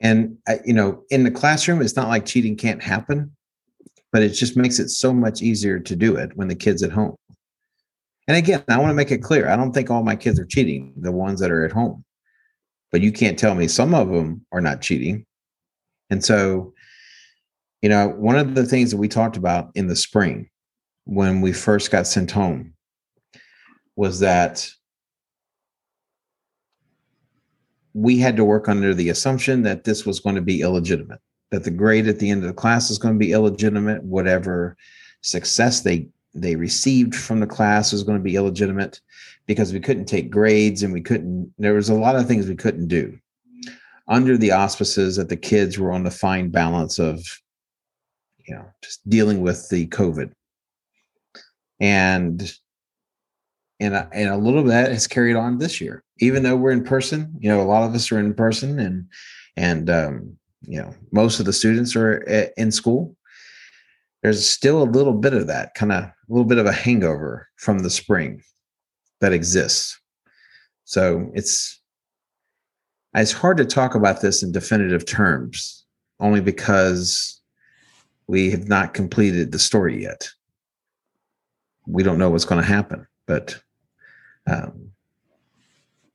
And 0.00 0.38
you 0.64 0.72
know 0.72 1.04
in 1.10 1.24
the 1.24 1.30
classroom 1.30 1.82
it's 1.82 1.96
not 1.96 2.08
like 2.08 2.24
cheating 2.26 2.56
can't 2.56 2.82
happen 2.82 3.36
but 4.12 4.22
it 4.22 4.30
just 4.30 4.56
makes 4.56 4.80
it 4.80 4.88
so 4.88 5.12
much 5.12 5.40
easier 5.40 5.78
to 5.78 5.94
do 5.94 6.16
it 6.16 6.36
when 6.36 6.48
the 6.48 6.54
kids 6.54 6.82
at 6.82 6.90
home. 6.90 7.14
And 8.26 8.36
again 8.36 8.64
i 8.68 8.78
want 8.78 8.90
to 8.90 8.94
make 8.94 9.10
it 9.10 9.22
clear 9.22 9.48
i 9.48 9.56
don't 9.56 9.72
think 9.72 9.90
all 9.90 10.02
my 10.02 10.16
kids 10.16 10.40
are 10.40 10.46
cheating 10.46 10.94
the 10.96 11.12
ones 11.12 11.38
that 11.40 11.50
are 11.50 11.66
at 11.66 11.72
home. 11.72 12.02
But 12.90 13.02
you 13.02 13.12
can't 13.12 13.38
tell 13.38 13.54
me 13.54 13.68
some 13.68 13.94
of 13.94 14.08
them 14.08 14.46
are 14.52 14.62
not 14.62 14.80
cheating 14.80 15.26
and 16.10 16.24
so 16.24 16.72
you 17.82 17.88
know, 17.88 18.08
one 18.08 18.36
of 18.36 18.54
the 18.54 18.66
things 18.66 18.90
that 18.90 18.98
we 18.98 19.08
talked 19.08 19.36
about 19.36 19.70
in 19.74 19.86
the 19.86 19.96
spring 19.96 20.48
when 21.04 21.40
we 21.40 21.52
first 21.52 21.90
got 21.90 22.06
sent 22.06 22.30
home 22.30 22.74
was 23.96 24.20
that 24.20 24.68
we 27.94 28.18
had 28.18 28.36
to 28.36 28.44
work 28.44 28.68
under 28.68 28.94
the 28.94 29.08
assumption 29.08 29.62
that 29.62 29.84
this 29.84 30.06
was 30.06 30.20
going 30.20 30.36
to 30.36 30.42
be 30.42 30.60
illegitimate, 30.60 31.20
that 31.50 31.64
the 31.64 31.70
grade 31.70 32.06
at 32.06 32.18
the 32.18 32.30
end 32.30 32.42
of 32.42 32.48
the 32.48 32.54
class 32.54 32.90
is 32.90 32.98
going 32.98 33.14
to 33.14 33.18
be 33.18 33.32
illegitimate, 33.32 34.02
whatever 34.04 34.76
success 35.22 35.80
they 35.80 36.08
they 36.32 36.54
received 36.54 37.12
from 37.16 37.40
the 37.40 37.46
class 37.46 37.92
was 37.92 38.04
going 38.04 38.16
to 38.16 38.22
be 38.22 38.36
illegitimate 38.36 39.00
because 39.46 39.72
we 39.72 39.80
couldn't 39.80 40.04
take 40.04 40.30
grades 40.30 40.84
and 40.84 40.92
we 40.92 41.00
couldn't 41.00 41.52
there 41.58 41.74
was 41.74 41.88
a 41.88 41.94
lot 41.94 42.14
of 42.14 42.28
things 42.28 42.46
we 42.46 42.54
couldn't 42.54 42.86
do 42.86 43.18
under 44.10 44.36
the 44.36 44.50
auspices 44.50 45.16
that 45.16 45.30
the 45.30 45.36
kids 45.36 45.78
were 45.78 45.92
on 45.92 46.04
the 46.04 46.10
fine 46.10 46.50
balance 46.50 46.98
of 46.98 47.24
you 48.50 48.56
know, 48.56 48.66
just 48.82 49.08
dealing 49.08 49.40
with 49.40 49.68
the 49.68 49.86
COVID. 49.86 50.32
And 51.78 52.52
and 53.78 53.94
a, 53.94 54.10
and 54.12 54.28
a 54.28 54.36
little 54.36 54.62
bit 54.62 54.72
has 54.72 55.06
carried 55.06 55.36
on 55.36 55.58
this 55.58 55.80
year, 55.80 56.02
even 56.18 56.42
though 56.42 56.56
we're 56.56 56.72
in 56.72 56.84
person. 56.84 57.34
You 57.38 57.48
know, 57.48 57.62
a 57.62 57.64
lot 57.64 57.84
of 57.84 57.94
us 57.94 58.12
are 58.12 58.18
in 58.18 58.34
person, 58.34 58.78
and 58.78 59.06
and 59.56 59.88
um, 59.88 60.36
you 60.62 60.82
know, 60.82 60.92
most 61.12 61.38
of 61.38 61.46
the 61.46 61.52
students 61.52 61.94
are 61.96 62.16
in 62.56 62.72
school. 62.72 63.16
There's 64.22 64.46
still 64.46 64.82
a 64.82 64.84
little 64.84 65.14
bit 65.14 65.32
of 65.32 65.46
that 65.46 65.74
kind 65.74 65.92
of 65.92 66.04
a 66.04 66.14
little 66.28 66.44
bit 66.44 66.58
of 66.58 66.66
a 66.66 66.72
hangover 66.72 67.48
from 67.56 67.78
the 67.78 67.88
spring 67.88 68.42
that 69.20 69.32
exists. 69.32 69.98
So 70.84 71.30
it's 71.34 71.79
it's 73.14 73.32
hard 73.32 73.56
to 73.56 73.64
talk 73.64 73.94
about 73.94 74.20
this 74.20 74.42
in 74.42 74.52
definitive 74.52 75.04
terms, 75.04 75.84
only 76.20 76.40
because 76.40 77.40
we 78.26 78.50
have 78.50 78.68
not 78.68 78.94
completed 78.94 79.50
the 79.50 79.58
story 79.58 80.02
yet. 80.02 80.28
We 81.86 82.02
don't 82.02 82.18
know 82.18 82.30
what's 82.30 82.44
going 82.44 82.60
to 82.60 82.66
happen, 82.66 83.06
but 83.26 83.60
um, 84.46 84.90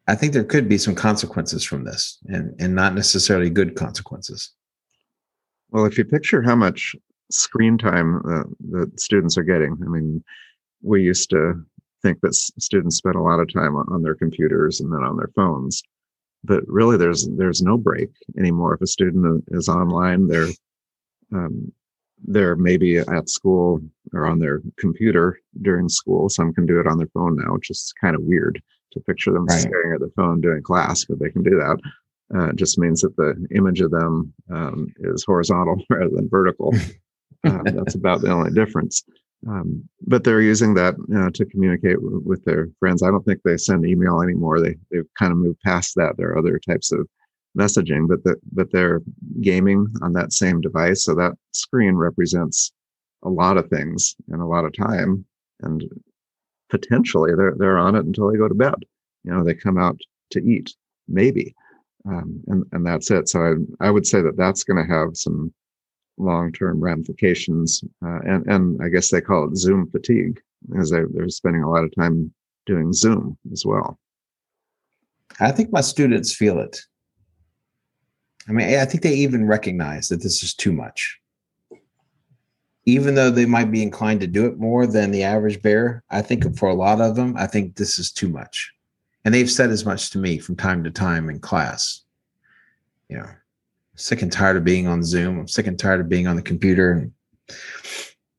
I 0.08 0.16
think 0.16 0.34
there 0.34 0.44
could 0.44 0.70
be 0.70 0.78
some 0.78 0.96
consequences 0.96 1.66
from 1.66 1.84
this, 1.84 2.18
and 2.28 2.56
and 2.60 2.76
not 2.76 2.96
necessarily 2.96 3.50
good 3.50 3.76
consequences. 3.76 4.52
Well, 5.72 5.86
if 5.86 5.98
you 5.98 6.06
picture 6.06 6.42
how 6.42 6.56
much 6.56 6.96
screen 7.32 7.78
time 7.78 8.22
uh, 8.26 8.44
that 8.72 9.00
students 9.00 9.38
are 9.38 9.44
getting, 9.44 9.76
I 9.86 9.90
mean, 9.90 10.24
we 10.82 11.04
used 11.04 11.30
to 11.32 11.62
think 12.02 12.22
that 12.22 12.36
students 12.36 12.98
spent 12.98 13.16
a 13.16 13.22
lot 13.22 13.40
of 13.40 13.52
time 13.52 13.76
on, 13.76 13.86
on 13.90 14.04
their 14.04 14.16
computers 14.16 14.80
and 14.80 14.94
then 14.94 15.04
on 15.04 15.18
their 15.18 15.32
phones 15.36 15.82
but 16.46 16.64
really 16.68 16.98
there's 16.98 17.28
there's 17.38 17.62
no 17.62 17.78
break 17.78 18.10
anymore. 18.38 18.74
If 18.74 18.82
a 18.82 18.88
student 18.88 19.44
is 19.50 19.70
online 19.70 20.28
they're 20.28 20.50
um, 21.34 21.72
they're 22.28 22.56
maybe 22.56 22.98
at 22.98 23.30
school 23.30 23.82
or 24.14 24.26
on 24.26 24.40
their 24.40 24.62
computer 24.78 25.40
during 25.62 25.90
school. 25.90 26.30
Some 26.30 26.54
can 26.54 26.66
do 26.66 26.80
it 26.80 26.88
on 26.88 26.98
their 26.98 27.10
phone 27.14 27.38
now 27.38 27.54
which 27.54 27.70
is 27.70 27.94
kind 28.00 28.16
of 28.16 28.22
weird 28.24 28.62
to 28.94 29.00
picture 29.02 29.32
them 29.32 29.46
right. 29.46 29.60
staring 29.60 29.94
at 29.94 30.00
the 30.00 30.12
phone 30.16 30.42
during 30.42 30.64
class 30.64 31.06
but 31.06 31.20
they 31.20 31.30
can 31.30 31.44
do 31.44 31.58
that. 31.58 31.78
Uh, 32.34 32.50
it 32.50 32.56
just 32.56 32.80
means 32.80 33.02
that 33.02 33.16
the 33.18 33.36
image 33.56 33.82
of 33.82 33.92
them 33.92 34.34
um, 34.52 34.88
is 35.00 35.24
horizontal 35.24 35.78
rather 35.90 36.10
than 36.10 36.30
vertical. 36.30 36.74
Uh, 37.44 37.60
that's 37.66 37.96
about 37.96 38.22
the 38.22 38.32
only 38.32 38.52
difference 38.52 39.04
um, 39.48 39.88
but 40.08 40.24
they're 40.24 40.42
using 40.42 40.74
that 40.74 40.96
you 41.08 41.16
know, 41.16 41.30
to 41.30 41.46
communicate 41.46 41.96
w- 41.96 42.22
with 42.26 42.44
their 42.46 42.70
friends. 42.80 43.04
I 43.04 43.12
don't 43.12 43.24
think 43.24 43.42
they 43.44 43.58
send 43.58 43.86
email 43.86 44.22
anymore. 44.22 44.60
They 44.60 44.76
they've 44.92 45.08
kind 45.18 45.32
of 45.32 45.38
moved 45.38 45.62
past 45.62 45.96
that. 45.96 46.16
There 46.18 46.30
are 46.32 46.38
other 46.38 46.60
types 46.60 46.92
of 46.92 47.08
messaging, 47.58 48.08
but 48.08 48.24
the, 48.24 48.36
but 48.52 48.72
they're 48.72 49.02
gaming 49.42 49.88
on 50.02 50.14
that 50.14 50.34
same 50.34 50.62
device. 50.62 51.04
So 51.04 51.16
that 51.16 51.34
screen 51.52 51.96
represents 51.96 52.74
a 53.24 53.30
lot 53.30 53.58
of 53.58 53.70
things 53.70 54.16
and 54.30 54.42
a 54.42 54.46
lot 54.46 54.66
of 54.66 54.74
time, 54.76 55.26
and 55.62 55.84
potentially 56.70 57.36
they're 57.36 57.56
they're 57.58 57.78
on 57.78 57.96
it 57.96 58.06
until 58.06 58.32
they 58.32 58.38
go 58.38 58.48
to 58.48 58.56
bed. 58.56 58.76
You 59.24 59.32
know, 59.32 59.44
they 59.44 59.54
come 59.54 59.78
out 59.78 60.00
to 60.32 60.40
eat, 60.44 60.74
maybe, 61.08 61.56
um, 62.08 62.42
and 62.48 62.64
and 62.72 62.86
that's 62.86 63.12
it. 63.12 63.30
So 63.30 63.42
I 63.42 63.88
I 63.88 63.92
would 63.92 64.08
say 64.08 64.22
that 64.22 64.38
that's 64.38 64.64
going 64.64 64.84
to 64.84 64.92
have 64.92 65.16
some 65.16 65.54
long-term 66.18 66.80
ramifications, 66.80 67.84
uh, 68.04 68.20
and 68.26 68.46
and 68.48 68.82
I 68.84 68.90
guess 68.90 69.10
they 69.10 69.22
call 69.22 69.50
it 69.50 69.58
Zoom 69.58 69.90
fatigue, 69.90 70.42
because 70.70 70.90
they, 70.90 71.02
they're 71.14 71.30
spending 71.30 71.64
a 71.64 71.70
lot 71.70 71.84
of 71.84 71.94
time 71.96 72.34
doing 72.66 72.94
Zoom 72.94 73.38
as 73.52 73.66
well. 73.66 74.00
I 75.40 75.52
think 75.52 75.72
my 75.72 75.82
students 75.82 76.34
feel 76.34 76.60
it. 76.60 76.80
I 78.48 78.52
mean, 78.52 78.78
I 78.78 78.86
think 78.86 79.04
they 79.04 79.16
even 79.16 79.48
recognize 79.48 80.08
that 80.10 80.22
this 80.22 80.44
is 80.44 80.54
too 80.54 80.72
much. 80.72 81.20
Even 82.86 83.16
though 83.16 83.32
they 83.32 83.46
might 83.46 83.72
be 83.72 83.82
inclined 83.82 84.20
to 84.22 84.28
do 84.28 84.46
it 84.46 84.60
more 84.60 84.86
than 84.86 85.10
the 85.10 85.24
average 85.24 85.62
bear, 85.62 86.04
I 86.12 86.22
think 86.22 86.58
for 86.58 86.70
a 86.70 86.76
lot 86.76 87.02
of 87.02 87.16
them, 87.16 87.36
I 87.38 87.48
think 87.48 87.76
this 87.76 87.98
is 87.98 88.12
too 88.12 88.30
much. 88.30 88.72
And 89.26 89.34
they've 89.34 89.50
said 89.50 89.72
as 89.72 89.86
much 89.86 90.12
to 90.12 90.20
me 90.20 90.38
from 90.38 90.56
time 90.56 90.84
to 90.84 90.92
time 90.92 91.30
in 91.30 91.40
class. 91.40 92.04
You 93.10 93.18
know, 93.18 93.30
sick 93.96 94.22
and 94.22 94.32
tired 94.32 94.58
of 94.58 94.64
being 94.64 94.88
on 94.88 95.04
Zoom. 95.04 95.40
I'm 95.40 95.48
sick 95.48 95.68
and 95.68 95.78
tired 95.78 96.02
of 96.02 96.10
being 96.10 96.28
on 96.28 96.36
the 96.36 96.42
computer. 96.42 97.10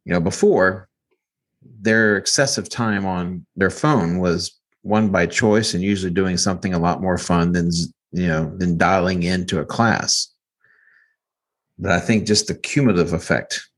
You 0.05 0.13
know, 0.13 0.21
before 0.21 0.89
their 1.81 2.17
excessive 2.17 2.69
time 2.69 3.07
on 3.07 3.45
their 3.57 3.71
phone 3.71 4.19
was 4.19 4.59
one 4.83 5.09
by 5.11 5.27
choice 5.27 5.75
and 5.75 5.83
usually 5.83 6.13
doing 6.13 6.37
something 6.37 6.75
a 6.75 6.79
lot 6.79 7.03
more 7.03 7.19
fun 7.19 7.53
than 7.53 7.71
you 8.13 8.29
know 8.29 8.53
than 8.57 8.79
dialing 8.79 9.25
into 9.25 9.61
a 9.61 9.65
class. 9.65 10.33
But 11.79 11.93
I 11.93 12.01
think 12.01 12.27
just 12.27 12.47
the 12.47 12.55
cumulative 12.55 13.13
effect 13.13 13.69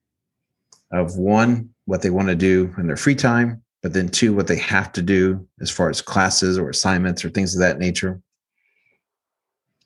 of 0.92 1.16
one, 1.16 1.70
what 1.86 2.02
they 2.02 2.10
want 2.10 2.28
to 2.28 2.36
do 2.36 2.72
in 2.78 2.86
their 2.86 2.96
free 2.96 3.14
time, 3.14 3.62
but 3.82 3.92
then 3.92 4.08
two, 4.08 4.32
what 4.32 4.46
they 4.46 4.58
have 4.58 4.92
to 4.92 5.02
do 5.02 5.46
as 5.60 5.70
far 5.70 5.90
as 5.90 6.00
classes 6.00 6.58
or 6.58 6.70
assignments 6.70 7.24
or 7.24 7.30
things 7.30 7.54
of 7.54 7.60
that 7.60 7.78
nature. 7.78 8.20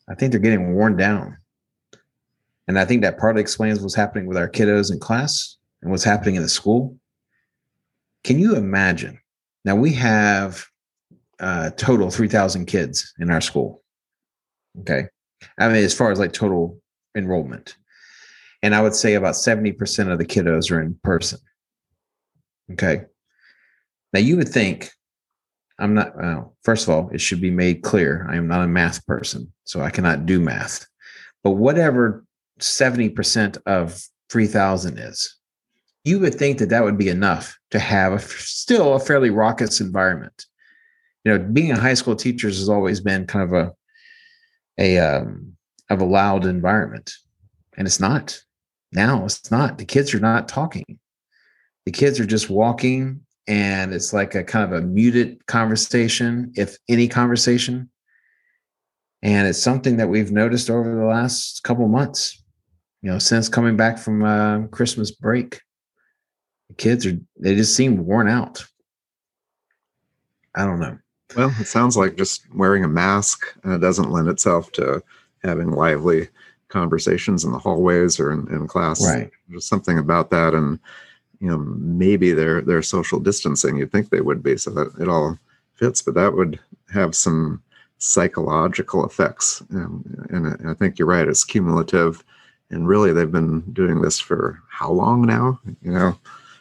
I 0.09 0.15
think 0.15 0.33
they're 0.33 0.41
getting 0.41 0.75
worn 0.75 0.97
down. 0.97 1.39
And 2.69 2.79
I 2.79 2.85
think 2.85 3.03
that 3.03 3.19
partly 3.19 3.41
explains 3.41 3.81
what's 3.81 3.95
happening 3.95 4.27
with 4.27 4.37
our 4.37 4.49
kiddos 4.49 4.93
in 4.93 5.01
class 5.01 5.57
and 5.83 5.91
what's 5.91 6.05
happening 6.05 6.37
in 6.37 6.43
the 6.43 6.49
school. 6.49 6.97
Can 8.25 8.39
you 8.39 8.57
imagine? 8.57 9.19
Now 9.65 9.75
we 9.75 9.93
have 9.95 10.65
uh, 11.41 11.71
total 11.71 12.11
3,000 12.11 12.67
kids 12.67 13.13
in 13.19 13.31
our 13.31 13.41
school. 13.41 13.83
Okay. 14.81 15.07
I 15.59 15.69
mean, 15.69 15.85
as 15.85 15.95
far 15.95 16.13
as 16.13 16.19
like 16.19 16.33
total 16.33 16.81
enrollment. 17.17 17.77
And 18.63 18.75
I 18.75 18.81
would 18.81 18.95
say 18.95 19.15
about 19.15 19.35
70% 19.35 20.13
of 20.13 20.19
the 20.19 20.25
kiddos 20.25 20.71
are 20.71 20.81
in 20.81 20.99
person. 21.03 21.41
Okay. 22.73 23.03
Now 24.13 24.21
you 24.21 24.37
would 24.37 24.49
think 24.49 24.93
I'm 25.79 25.95
not, 25.95 26.17
well, 26.17 26.55
first 26.63 26.87
of 26.87 26.95
all, 26.95 27.11
it 27.11 27.21
should 27.21 27.41
be 27.41 27.51
made 27.51 27.83
clear 27.83 28.27
I 28.31 28.37
am 28.37 28.47
not 28.47 28.63
a 28.63 28.69
math 28.69 29.05
person, 29.05 29.53
so 29.65 29.81
I 29.81 29.91
cannot 29.91 30.27
do 30.27 30.41
math. 30.41 30.87
But 31.43 31.53
whatever 31.53 32.25
70% 32.63 33.59
of 33.67 34.03
3000 34.31 34.99
is. 34.99 35.37
You 36.05 36.19
would 36.21 36.35
think 36.35 36.59
that 36.59 36.71
that 36.71 36.83
would 36.83 36.99
be 36.99 37.09
enough 37.09 37.57
to 37.71 37.79
have 37.79 38.13
a, 38.13 38.19
still 38.19 38.95
a 38.95 39.01
fairly 39.01 39.31
raucous 39.31 39.81
environment. 39.81 40.47
You 41.25 41.33
know 41.33 41.39
being 41.39 41.71
a 41.71 41.79
high 41.79 41.95
school 41.95 42.17
teacher 42.17 42.49
has 42.49 42.69
always 42.69 43.01
been 43.01 43.27
kind 43.27 43.45
of 43.45 43.53
a 43.53 43.73
a 44.79 44.99
um, 44.99 45.57
of 45.91 46.01
a 46.01 46.05
loud 46.05 46.45
environment 46.45 47.13
and 47.77 47.87
it's 47.87 48.01
not. 48.01 48.41
Now 48.93 49.25
it's 49.25 49.51
not. 49.51 49.79
The 49.79 49.85
kids 49.85 50.13
are 50.15 50.21
not 50.21 50.49
talking. 50.49 50.99
The 51.85 51.93
kids 51.93 52.19
are 52.19 52.27
just 52.27 52.51
walking 52.51 53.21
and 53.47 53.93
it's 53.95 54.13
like 54.13 54.35
a 54.35 54.43
kind 54.45 54.65
of 54.65 54.83
a 54.83 54.87
muted 54.87 55.47
conversation 55.47 56.53
if 56.57 56.77
any 56.89 57.07
conversation. 57.07 57.91
And 59.23 59.47
it's 59.47 59.63
something 59.63 59.99
that 59.99 60.09
we've 60.09 60.33
noticed 60.33 60.69
over 60.69 60.97
the 60.97 61.05
last 61.05 61.63
couple 61.63 61.87
months 61.87 62.42
you 63.03 63.11
know, 63.11 63.19
since 63.19 63.49
coming 63.49 63.77
back 63.77 63.99
from 63.99 64.25
uh, 64.25 64.67
Christmas 64.69 65.11
break. 65.11 65.61
The 66.69 66.75
kids 66.77 67.05
are, 67.05 67.19
they 67.39 67.55
just 67.55 67.75
seem 67.75 68.07
worn 68.07 68.29
out. 68.29 68.65
I 70.55 70.65
don't 70.65 70.81
know. 70.81 70.99
Well, 71.37 71.53
it 71.59 71.67
sounds 71.67 71.97
like 71.97 72.17
just 72.17 72.43
wearing 72.55 72.85
a 72.85 72.89
mask 72.89 73.47
uh, 73.65 73.79
doesn't 73.79 74.11
lend 74.11 74.29
itself 74.29 74.71
to 74.73 75.03
having 75.43 75.73
lively 75.73 76.29
conversations 76.69 77.45
in 77.45 77.53
the 77.53 77.59
hallways 77.59 78.21
or 78.21 78.33
in, 78.33 78.47
in 78.49 78.67
class. 78.67 79.05
Right. 79.05 79.31
There's 79.49 79.67
something 79.67 79.99
about 79.99 80.31
that. 80.31 80.55
And, 80.55 80.79
you 81.41 81.49
know, 81.49 81.59
maybe 81.59 82.33
they're, 82.33 82.61
they're 82.61 82.83
social 82.83 83.19
distancing. 83.19 83.77
You'd 83.77 83.93
think 83.93 84.11
they 84.11 84.21
would 84.21 84.43
be 84.43 84.57
so 84.57 84.71
that 84.71 84.93
it 85.01 85.09
all 85.09 85.39
fits, 85.75 86.03
but 86.03 86.15
that 86.15 86.35
would 86.35 86.61
have 86.93 87.15
some 87.15 87.63
psychological 87.99 89.05
effects. 89.05 89.63
And, 89.71 90.27
and 90.31 90.71
I 90.71 90.75
think 90.75 90.99
you're 90.99 91.09
right. 91.09 91.29
It's 91.29 91.45
cumulative 91.45 92.23
and 92.73 92.89
really 92.89 93.13
they've 93.13 93.31
been 93.31 93.61
doing 93.73 94.01
this 94.01 94.19
for 94.19 94.61
how 94.69 94.91
long 94.91 95.23
now? 95.23 95.61
You 95.83 95.93
know? 95.93 96.19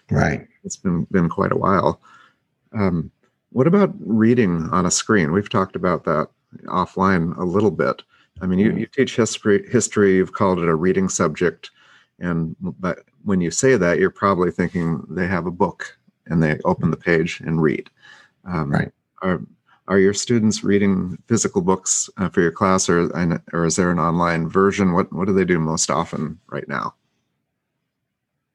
Right. 0.09 0.47
It's 0.63 0.75
been 0.75 1.05
been 1.05 1.29
quite 1.29 1.51
a 1.51 1.57
while. 1.57 2.01
Um, 2.73 3.11
what 3.51 3.67
about 3.67 3.93
reading 3.99 4.69
on 4.71 4.85
a 4.85 4.91
screen? 4.91 5.31
We've 5.31 5.49
talked 5.49 5.75
about 5.75 6.03
that 6.03 6.27
offline 6.65 7.35
a 7.37 7.43
little 7.43 7.71
bit. 7.71 8.03
I 8.41 8.45
mean 8.45 8.59
you, 8.59 8.71
you 8.73 8.85
teach 8.85 9.15
history 9.15 9.67
history 9.69 10.15
you've 10.15 10.33
called 10.33 10.59
it 10.59 10.67
a 10.67 10.75
reading 10.75 11.09
subject. 11.09 11.71
And 12.19 12.55
but 12.59 12.99
when 13.23 13.41
you 13.41 13.51
say 13.51 13.77
that 13.77 13.99
you're 13.99 14.11
probably 14.11 14.51
thinking 14.51 15.03
they 15.09 15.27
have 15.27 15.47
a 15.47 15.51
book 15.51 15.97
and 16.27 16.43
they 16.43 16.59
open 16.65 16.91
the 16.91 16.97
page 16.97 17.41
and 17.41 17.61
read. 17.61 17.89
Um, 18.45 18.71
right. 18.71 18.91
are, 19.21 19.41
are 19.91 19.99
your 19.99 20.13
students 20.13 20.63
reading 20.63 21.17
physical 21.27 21.61
books 21.61 22.09
uh, 22.15 22.29
for 22.29 22.39
your 22.39 22.51
class 22.51 22.87
or 22.87 23.11
or 23.51 23.65
is 23.65 23.75
there 23.75 23.91
an 23.91 23.99
online 23.99 24.47
version? 24.47 24.93
What 24.93 25.11
what 25.11 25.27
do 25.27 25.33
they 25.33 25.43
do 25.43 25.59
most 25.59 25.91
often 25.91 26.39
right 26.47 26.67
now? 26.69 26.95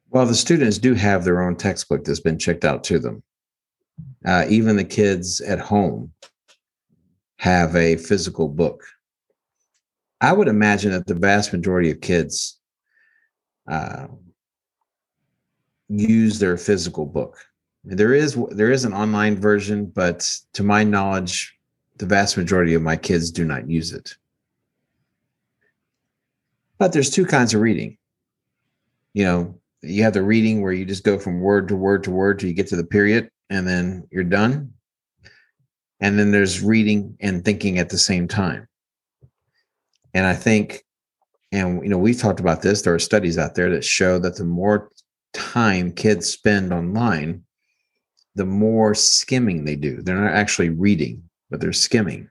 Well 0.09 0.25
the 0.25 0.35
students 0.35 0.79
do 0.79 0.95
have 0.95 1.25
their 1.25 1.43
own 1.43 1.55
textbook 1.57 2.05
that's 2.05 2.21
been 2.21 2.39
checked 2.39 2.65
out 2.65 2.83
to 2.85 2.99
them. 2.99 3.23
Uh, 4.25 4.47
even 4.49 4.77
the 4.77 4.85
kids 4.85 5.43
at 5.43 5.59
home 5.59 6.11
have 7.37 7.77
a 7.77 7.97
physical 7.97 8.49
book. 8.49 8.83
I 10.23 10.33
would 10.33 10.49
imagine 10.49 10.93
that 10.93 11.07
the 11.07 11.15
vast 11.15 11.53
majority 11.53 11.91
of 11.91 12.01
kids 12.01 12.59
uh, 13.71 14.07
use 15.89 16.39
their 16.39 16.57
physical 16.57 17.05
book 17.05 17.37
there 17.87 18.15
is 18.15 18.37
there 18.51 18.73
is 18.73 18.85
an 18.85 18.93
online 18.93 19.37
version, 19.37 19.87
but 19.87 20.29
to 20.55 20.65
my 20.65 20.83
knowledge, 20.83 21.57
the 21.99 22.07
vast 22.07 22.37
majority 22.37 22.75
of 22.75 22.83
my 22.83 22.97
kids 22.97 23.31
do 23.31 23.45
not 23.45 23.71
use 23.71 23.93
it. 23.93 24.17
But 26.79 26.93
there's 26.93 27.11
two 27.11 27.25
kinds 27.25 27.55
of 27.55 27.61
reading. 27.61 27.97
You 29.15 29.25
know, 29.25 29.61
you 29.83 30.03
have 30.03 30.13
the 30.13 30.23
reading 30.23 30.63
where 30.63 30.73
you 30.73 30.85
just 30.85 31.05
go 31.05 31.19
from 31.19 31.41
word 31.41 31.69
to 31.69 31.77
word 31.77 32.03
to 32.05 32.11
word 32.11 32.39
till 32.39 32.49
you 32.49 32.55
get 32.55 32.67
to 32.69 32.77
the 32.77 32.85
period 32.85 33.31
and 33.49 33.67
then 33.67 34.07
you're 34.11 34.25
done. 34.25 34.73
And 36.01 36.19
then 36.19 36.33
there's 36.33 36.63
reading 36.63 37.17
and 37.21 37.45
thinking 37.45 37.79
at 37.79 37.89
the 37.89 37.99
same 37.99 38.29
time. 38.29 38.69
And 40.13 40.27
I 40.27 40.35
think, 40.35 40.85
and 41.53 41.83
you 41.83 41.89
know, 41.89 41.99
we've 41.99 42.19
talked 42.19 42.41
about 42.41 42.63
this. 42.63 42.83
There 42.83 42.95
are 42.95 42.99
studies 42.99 43.39
out 43.39 43.55
there 43.55 43.71
that 43.71 43.85
show 43.85 44.19
that 44.19 44.37
the 44.37 44.45
more 44.45 44.91
time 45.33 45.93
kids 45.93 46.27
spend 46.29 46.73
online, 46.73 47.46
the 48.37 48.45
more 48.45 48.95
skimming 48.95 49.65
they 49.65 49.77
do. 49.77 50.03
They're 50.03 50.21
not 50.21 50.35
actually 50.35 50.69
reading, 50.69 51.25
but 51.51 51.61
they're 51.61 51.73
skimming. 51.73 52.29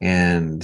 And 0.00 0.62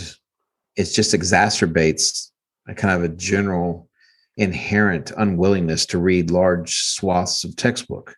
it 0.77 0.85
just 0.85 1.15
exacerbates 1.15 2.31
a 2.67 2.75
kind 2.75 2.95
of 2.97 3.05
a 3.05 3.15
general 3.15 3.89
inherent 4.37 5.13
unwillingness 5.17 5.87
to 5.87 5.99
read 5.99 6.31
large 6.31 6.75
swaths 6.75 7.45
of 7.45 7.55
textbook. 7.55 8.17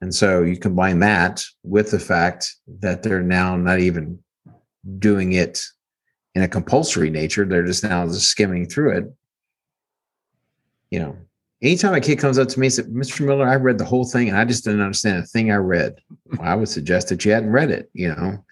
And 0.00 0.14
so 0.14 0.42
you 0.42 0.56
combine 0.56 1.00
that 1.00 1.44
with 1.64 1.90
the 1.90 1.98
fact 1.98 2.54
that 2.80 3.02
they're 3.02 3.22
now 3.22 3.56
not 3.56 3.80
even 3.80 4.20
doing 4.98 5.32
it 5.32 5.60
in 6.36 6.42
a 6.42 6.48
compulsory 6.48 7.10
nature. 7.10 7.44
They're 7.44 7.66
just 7.66 7.82
now 7.82 8.06
just 8.06 8.28
skimming 8.28 8.66
through 8.66 8.98
it. 8.98 9.04
You 10.90 11.00
know, 11.00 11.16
anytime 11.62 11.94
a 11.94 12.00
kid 12.00 12.18
comes 12.18 12.38
up 12.38 12.48
to 12.48 12.60
me 12.60 12.66
and 12.66 12.74
says, 12.74 12.86
Mr. 12.86 13.26
Miller, 13.26 13.46
I 13.46 13.56
read 13.56 13.78
the 13.78 13.84
whole 13.84 14.04
thing 14.04 14.28
and 14.28 14.36
I 14.36 14.44
just 14.44 14.64
didn't 14.64 14.80
understand 14.80 15.22
a 15.22 15.26
thing 15.26 15.50
I 15.50 15.56
read. 15.56 15.96
Well, 16.26 16.48
I 16.48 16.54
would 16.54 16.68
suggest 16.68 17.08
that 17.08 17.24
you 17.24 17.32
hadn't 17.32 17.50
read 17.50 17.70
it, 17.70 17.90
you 17.92 18.08
know. 18.08 18.44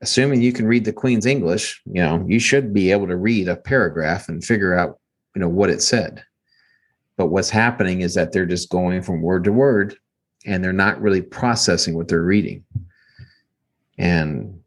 Assuming 0.00 0.42
you 0.42 0.52
can 0.52 0.66
read 0.66 0.84
the 0.84 0.92
Queen's 0.92 1.24
English, 1.24 1.80
you 1.86 2.02
know, 2.02 2.24
you 2.28 2.38
should 2.38 2.74
be 2.74 2.90
able 2.90 3.06
to 3.06 3.16
read 3.16 3.48
a 3.48 3.56
paragraph 3.56 4.28
and 4.28 4.44
figure 4.44 4.74
out, 4.74 4.98
you 5.34 5.40
know, 5.40 5.48
what 5.48 5.70
it 5.70 5.80
said. 5.80 6.22
But 7.16 7.28
what's 7.28 7.48
happening 7.48 8.02
is 8.02 8.14
that 8.14 8.32
they're 8.32 8.44
just 8.44 8.70
going 8.70 9.02
from 9.02 9.22
word 9.22 9.44
to 9.44 9.52
word 9.52 9.96
and 10.44 10.62
they're 10.62 10.72
not 10.72 11.00
really 11.00 11.22
processing 11.22 11.94
what 11.94 12.08
they're 12.08 12.22
reading. 12.22 12.64
And 13.96 14.60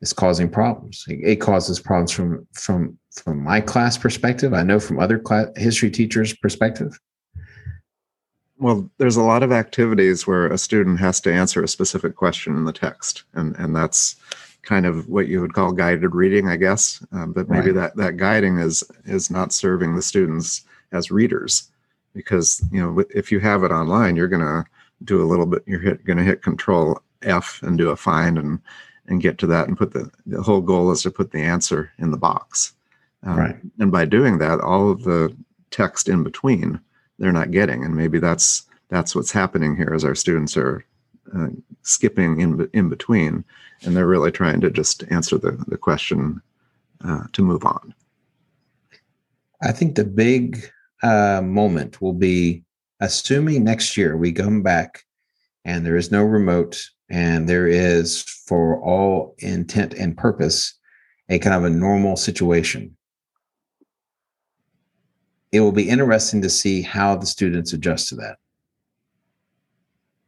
it's 0.00 0.12
causing 0.12 0.50
problems. 0.50 1.04
It, 1.08 1.20
it 1.24 1.36
causes 1.36 1.80
problems 1.80 2.12
from 2.12 2.46
from 2.52 2.98
from 3.10 3.42
my 3.42 3.60
class 3.60 3.96
perspective. 3.96 4.54
I 4.54 4.62
know 4.62 4.80
from 4.80 4.98
other 4.98 5.18
class, 5.18 5.48
history 5.56 5.90
teachers' 5.90 6.36
perspective. 6.36 6.98
Well, 8.58 8.90
there's 8.98 9.16
a 9.16 9.22
lot 9.22 9.42
of 9.42 9.52
activities 9.52 10.26
where 10.26 10.46
a 10.46 10.58
student 10.58 10.98
has 10.98 11.20
to 11.22 11.32
answer 11.32 11.62
a 11.62 11.68
specific 11.68 12.16
question 12.16 12.56
in 12.56 12.64
the 12.64 12.72
text, 12.72 13.24
and 13.34 13.54
and 13.56 13.74
that's 13.74 14.16
kind 14.62 14.84
of 14.84 15.08
what 15.08 15.28
you 15.28 15.40
would 15.40 15.54
call 15.54 15.72
guided 15.72 16.14
reading, 16.14 16.48
I 16.48 16.56
guess. 16.56 17.04
Um, 17.12 17.32
but 17.32 17.48
maybe 17.48 17.70
right. 17.70 17.74
that 17.74 17.96
that 17.96 18.16
guiding 18.16 18.58
is 18.58 18.82
is 19.04 19.30
not 19.30 19.52
serving 19.52 19.94
the 19.94 20.02
students 20.02 20.64
as 20.90 21.10
readers, 21.10 21.70
because 22.14 22.64
you 22.72 22.80
know 22.80 23.04
if 23.14 23.30
you 23.30 23.38
have 23.40 23.62
it 23.62 23.70
online, 23.70 24.16
you're 24.16 24.28
gonna 24.28 24.64
do 25.04 25.22
a 25.22 25.26
little 25.26 25.46
bit. 25.46 25.62
You're 25.66 25.80
hit, 25.80 26.04
gonna 26.04 26.24
hit 26.24 26.42
Control 26.42 27.00
F 27.22 27.62
and 27.62 27.78
do 27.78 27.90
a 27.90 27.96
find 27.96 28.38
and 28.38 28.58
and 29.06 29.22
get 29.22 29.38
to 29.38 29.46
that 29.46 29.68
and 29.68 29.78
put 29.78 29.92
the 29.92 30.10
the 30.26 30.42
whole 30.42 30.60
goal 30.60 30.90
is 30.90 31.02
to 31.02 31.12
put 31.12 31.30
the 31.30 31.42
answer 31.42 31.92
in 31.98 32.10
the 32.10 32.16
box 32.16 32.74
um, 33.24 33.36
right. 33.36 33.56
and 33.78 33.90
by 33.90 34.04
doing 34.04 34.38
that 34.38 34.60
all 34.60 34.90
of 34.90 35.02
the 35.02 35.34
text 35.70 36.08
in 36.08 36.22
between 36.22 36.80
they're 37.18 37.32
not 37.32 37.50
getting. 37.50 37.84
And 37.84 37.96
maybe 37.96 38.18
that's 38.18 38.64
that's 38.88 39.14
what's 39.14 39.32
happening 39.32 39.76
here 39.76 39.92
as 39.94 40.04
our 40.04 40.14
students 40.14 40.56
are 40.56 40.84
uh, 41.36 41.48
skipping 41.82 42.40
in 42.40 42.68
in 42.72 42.88
between 42.88 43.44
and 43.82 43.96
they're 43.96 44.06
really 44.06 44.32
trying 44.32 44.60
to 44.60 44.70
just 44.70 45.04
answer 45.10 45.38
the 45.38 45.62
the 45.68 45.76
question 45.76 46.40
uh, 47.04 47.24
to 47.32 47.42
move 47.42 47.64
on. 47.64 47.94
I 49.62 49.72
think 49.72 49.94
the 49.94 50.04
big 50.04 50.70
uh, 51.02 51.42
moment 51.42 52.00
will 52.00 52.12
be 52.12 52.64
assuming 53.00 53.64
next 53.64 53.96
year 53.96 54.16
we 54.16 54.32
come 54.32 54.62
back 54.62 55.04
and 55.64 55.84
there 55.84 55.96
is 55.96 56.10
no 56.10 56.22
remote 56.22 56.88
and 57.10 57.48
there 57.48 57.66
is, 57.66 58.22
for 58.22 58.82
all 58.82 59.34
intent 59.38 59.94
and 59.94 60.16
purpose, 60.16 60.74
a 61.28 61.38
kind 61.38 61.54
of 61.54 61.64
a 61.64 61.74
normal 61.74 62.16
situation. 62.16 62.94
It 65.52 65.60
will 65.60 65.72
be 65.72 65.88
interesting 65.88 66.42
to 66.42 66.50
see 66.50 66.82
how 66.82 67.16
the 67.16 67.26
students 67.26 67.72
adjust 67.72 68.08
to 68.10 68.16
that. 68.16 68.36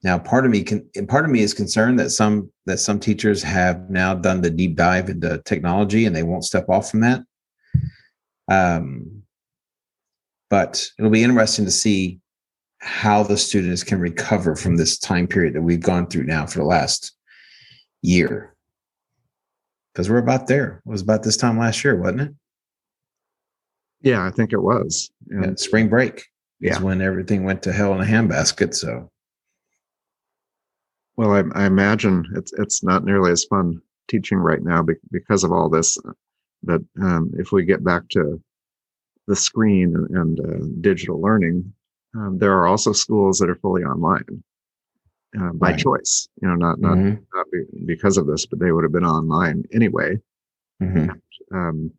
Now, 0.03 0.19
part 0.19 0.47
of 0.47 0.51
me 0.51 0.63
can, 0.63 0.89
part 1.09 1.27
of 1.27 1.31
me 1.31 1.43
is 1.43 1.53
concerned 1.53 1.99
that 1.99 2.11
some 2.11 2.51
that 2.65 2.79
some 2.79 2.99
teachers 2.99 3.43
have 3.43 3.91
now 3.91 4.15
done 4.15 4.41
the 4.41 4.51
deep 4.51 4.77
dive 4.77 5.11
into 5.11 5.43
technology 5.45 6.07
and 6.07 6.17
they 6.17 6.23
won't 6.23 6.45
step 6.45 6.69
off 6.71 6.91
from 6.91 7.01
that. 7.01 7.23
Um, 8.49 9.23
but 10.49 10.89
it'll 10.99 11.11
be 11.11 11.23
interesting 11.23 11.67
to 11.67 11.71
see 11.71 12.21
how 12.79 13.23
the 13.23 13.37
students 13.37 13.85
can 13.85 14.01
recover 14.01 14.57
from 14.57 14.77
this 14.77 14.99
time 14.99 15.27
period 15.27 15.55
that 15.55 15.63
we've 15.63 15.83
gone 15.83 16.07
through 16.07 16.25
now 16.25 16.47
for 16.47 16.59
the 16.59 16.65
last 16.65 17.15
year. 18.01 18.55
Because 19.93 20.09
we're 20.09 20.19
about 20.19 20.47
there. 20.47 20.83
It 20.87 20.89
was 20.89 21.03
about 21.03 21.23
this 21.23 21.37
time 21.37 21.59
last 21.59 21.85
year, 21.85 22.01
wasn't 22.01 22.23
it? 22.23 22.35
Yeah, 24.03 24.25
I 24.25 24.31
think 24.31 24.53
it 24.53 24.63
was. 24.63 25.11
Yeah, 25.31 25.55
spring 25.57 25.89
break 25.89 26.27
yeah. 26.59 26.73
is 26.73 26.81
when 26.81 27.03
everything 27.03 27.45
went 27.45 27.63
to 27.65 27.73
hell 27.73 27.93
in 27.95 28.01
a 28.01 28.05
handbasket. 28.05 28.75
So, 28.75 29.11
well, 31.17 31.33
I, 31.33 31.43
I 31.55 31.67
imagine 31.67 32.27
it's 32.35 32.53
it's 32.55 32.83
not 32.83 33.05
nearly 33.05 33.31
as 33.31 33.45
fun 33.45 33.81
teaching 34.09 34.39
right 34.39 34.63
now 34.63 34.85
because 35.11 35.45
of 35.45 35.53
all 35.53 35.69
this. 35.69 35.99
But 36.63 36.81
um, 37.01 37.33
if 37.39 37.53
we 37.53 37.65
get 37.65 37.85
back 37.85 38.09
to 38.11 38.43
the 39.27 39.37
screen 39.37 39.95
and, 39.95 40.11
and 40.17 40.41
uh, 40.41 40.67
digital 40.81 41.21
learning, 41.21 41.73
um, 42.17 42.39
there 42.39 42.57
are 42.57 42.67
also 42.67 42.93
schools 42.93 43.39
that 43.39 43.51
are 43.51 43.57
fully 43.57 43.83
online 43.83 44.43
uh, 45.39 45.53
by 45.53 45.71
right. 45.71 45.79
choice. 45.79 46.29
You 46.41 46.49
know, 46.49 46.55
not 46.55 46.81
not, 46.81 46.97
mm-hmm. 46.97 47.23
not 47.35 47.47
be, 47.53 47.65
because 47.85 48.17
of 48.17 48.27
this, 48.27 48.47
but 48.47 48.59
they 48.59 48.73
would 48.73 48.85
have 48.85 48.93
been 48.93 49.05
online 49.05 49.65
anyway. 49.73 50.19
Mm-hmm. 50.83 51.11
And, 51.11 51.23
um, 51.53 51.93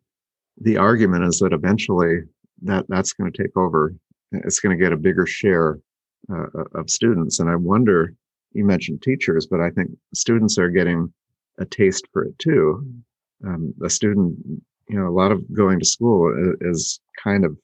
the 0.60 0.76
argument 0.76 1.24
is 1.24 1.38
that 1.38 1.52
eventually 1.52 2.20
that 2.62 2.86
that's 2.88 3.12
going 3.12 3.32
to 3.32 3.42
take 3.42 3.56
over. 3.56 3.94
It's 4.32 4.60
going 4.60 4.76
to 4.76 4.82
get 4.82 4.92
a 4.92 4.96
bigger 4.96 5.26
share 5.26 5.78
uh, 6.32 6.46
of 6.74 6.90
students, 6.90 7.40
and 7.40 7.50
I 7.50 7.56
wonder. 7.56 8.14
You 8.54 8.66
mentioned 8.66 9.00
teachers, 9.00 9.46
but 9.46 9.60
I 9.60 9.70
think 9.70 9.90
students 10.12 10.58
are 10.58 10.68
getting 10.68 11.10
a 11.58 11.64
taste 11.64 12.06
for 12.12 12.24
it 12.24 12.38
too. 12.38 12.86
Um, 13.46 13.72
a 13.82 13.88
student, 13.88 14.36
you 14.88 14.98
know, 14.98 15.08
a 15.08 15.10
lot 15.10 15.32
of 15.32 15.42
going 15.54 15.78
to 15.80 15.86
school 15.86 16.54
is, 16.60 17.00
kind 17.22 17.44
of 17.44 17.56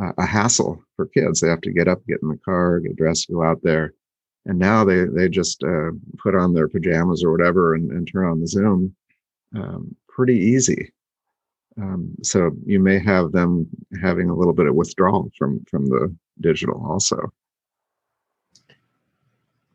uh, 0.00 0.12
a 0.18 0.26
hassle 0.26 0.82
for 0.94 1.06
kids. 1.06 1.40
They 1.40 1.48
have 1.48 1.62
to 1.62 1.72
get 1.72 1.88
up, 1.88 2.04
get 2.06 2.22
in 2.22 2.28
the 2.28 2.38
car, 2.44 2.80
get 2.80 2.96
dressed, 2.96 3.30
go 3.30 3.42
out 3.42 3.60
there. 3.62 3.94
And 4.46 4.58
now 4.58 4.84
they 4.84 5.04
they 5.04 5.28
just 5.28 5.62
uh, 5.62 5.90
put 6.18 6.34
on 6.34 6.54
their 6.54 6.68
pajamas 6.68 7.24
or 7.24 7.32
whatever 7.32 7.74
and, 7.74 7.90
and 7.90 8.06
turn 8.06 8.26
on 8.26 8.40
the 8.40 8.46
Zoom. 8.46 8.94
Um, 9.54 9.96
pretty 10.08 10.36
easy. 10.38 10.92
Um, 11.78 12.14
so 12.22 12.50
you 12.66 12.80
may 12.80 12.98
have 12.98 13.32
them 13.32 13.66
having 14.02 14.28
a 14.28 14.34
little 14.34 14.52
bit 14.52 14.66
of 14.66 14.74
withdrawal 14.74 15.30
from 15.38 15.64
from 15.70 15.86
the 15.86 16.14
digital 16.40 16.84
also. 16.88 17.32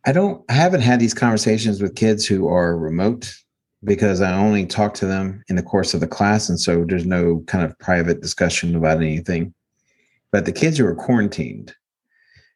I 0.05 0.11
don't 0.11 0.43
I 0.49 0.53
haven't 0.53 0.81
had 0.81 0.99
these 0.99 1.13
conversations 1.13 1.81
with 1.81 1.95
kids 1.95 2.25
who 2.25 2.47
are 2.47 2.77
remote 2.77 3.33
because 3.85 4.21
I 4.21 4.35
only 4.35 4.65
talk 4.65 4.93
to 4.95 5.05
them 5.05 5.43
in 5.47 5.55
the 5.55 5.63
course 5.63 5.93
of 5.93 5.99
the 5.99 6.07
class. 6.07 6.49
And 6.49 6.59
so 6.59 6.83
there's 6.83 7.05
no 7.05 7.43
kind 7.47 7.63
of 7.63 7.77
private 7.79 8.21
discussion 8.21 8.75
about 8.75 8.97
anything. 8.97 9.53
But 10.31 10.45
the 10.45 10.51
kids 10.51 10.77
who 10.77 10.85
are 10.85 10.95
quarantined, 10.95 11.73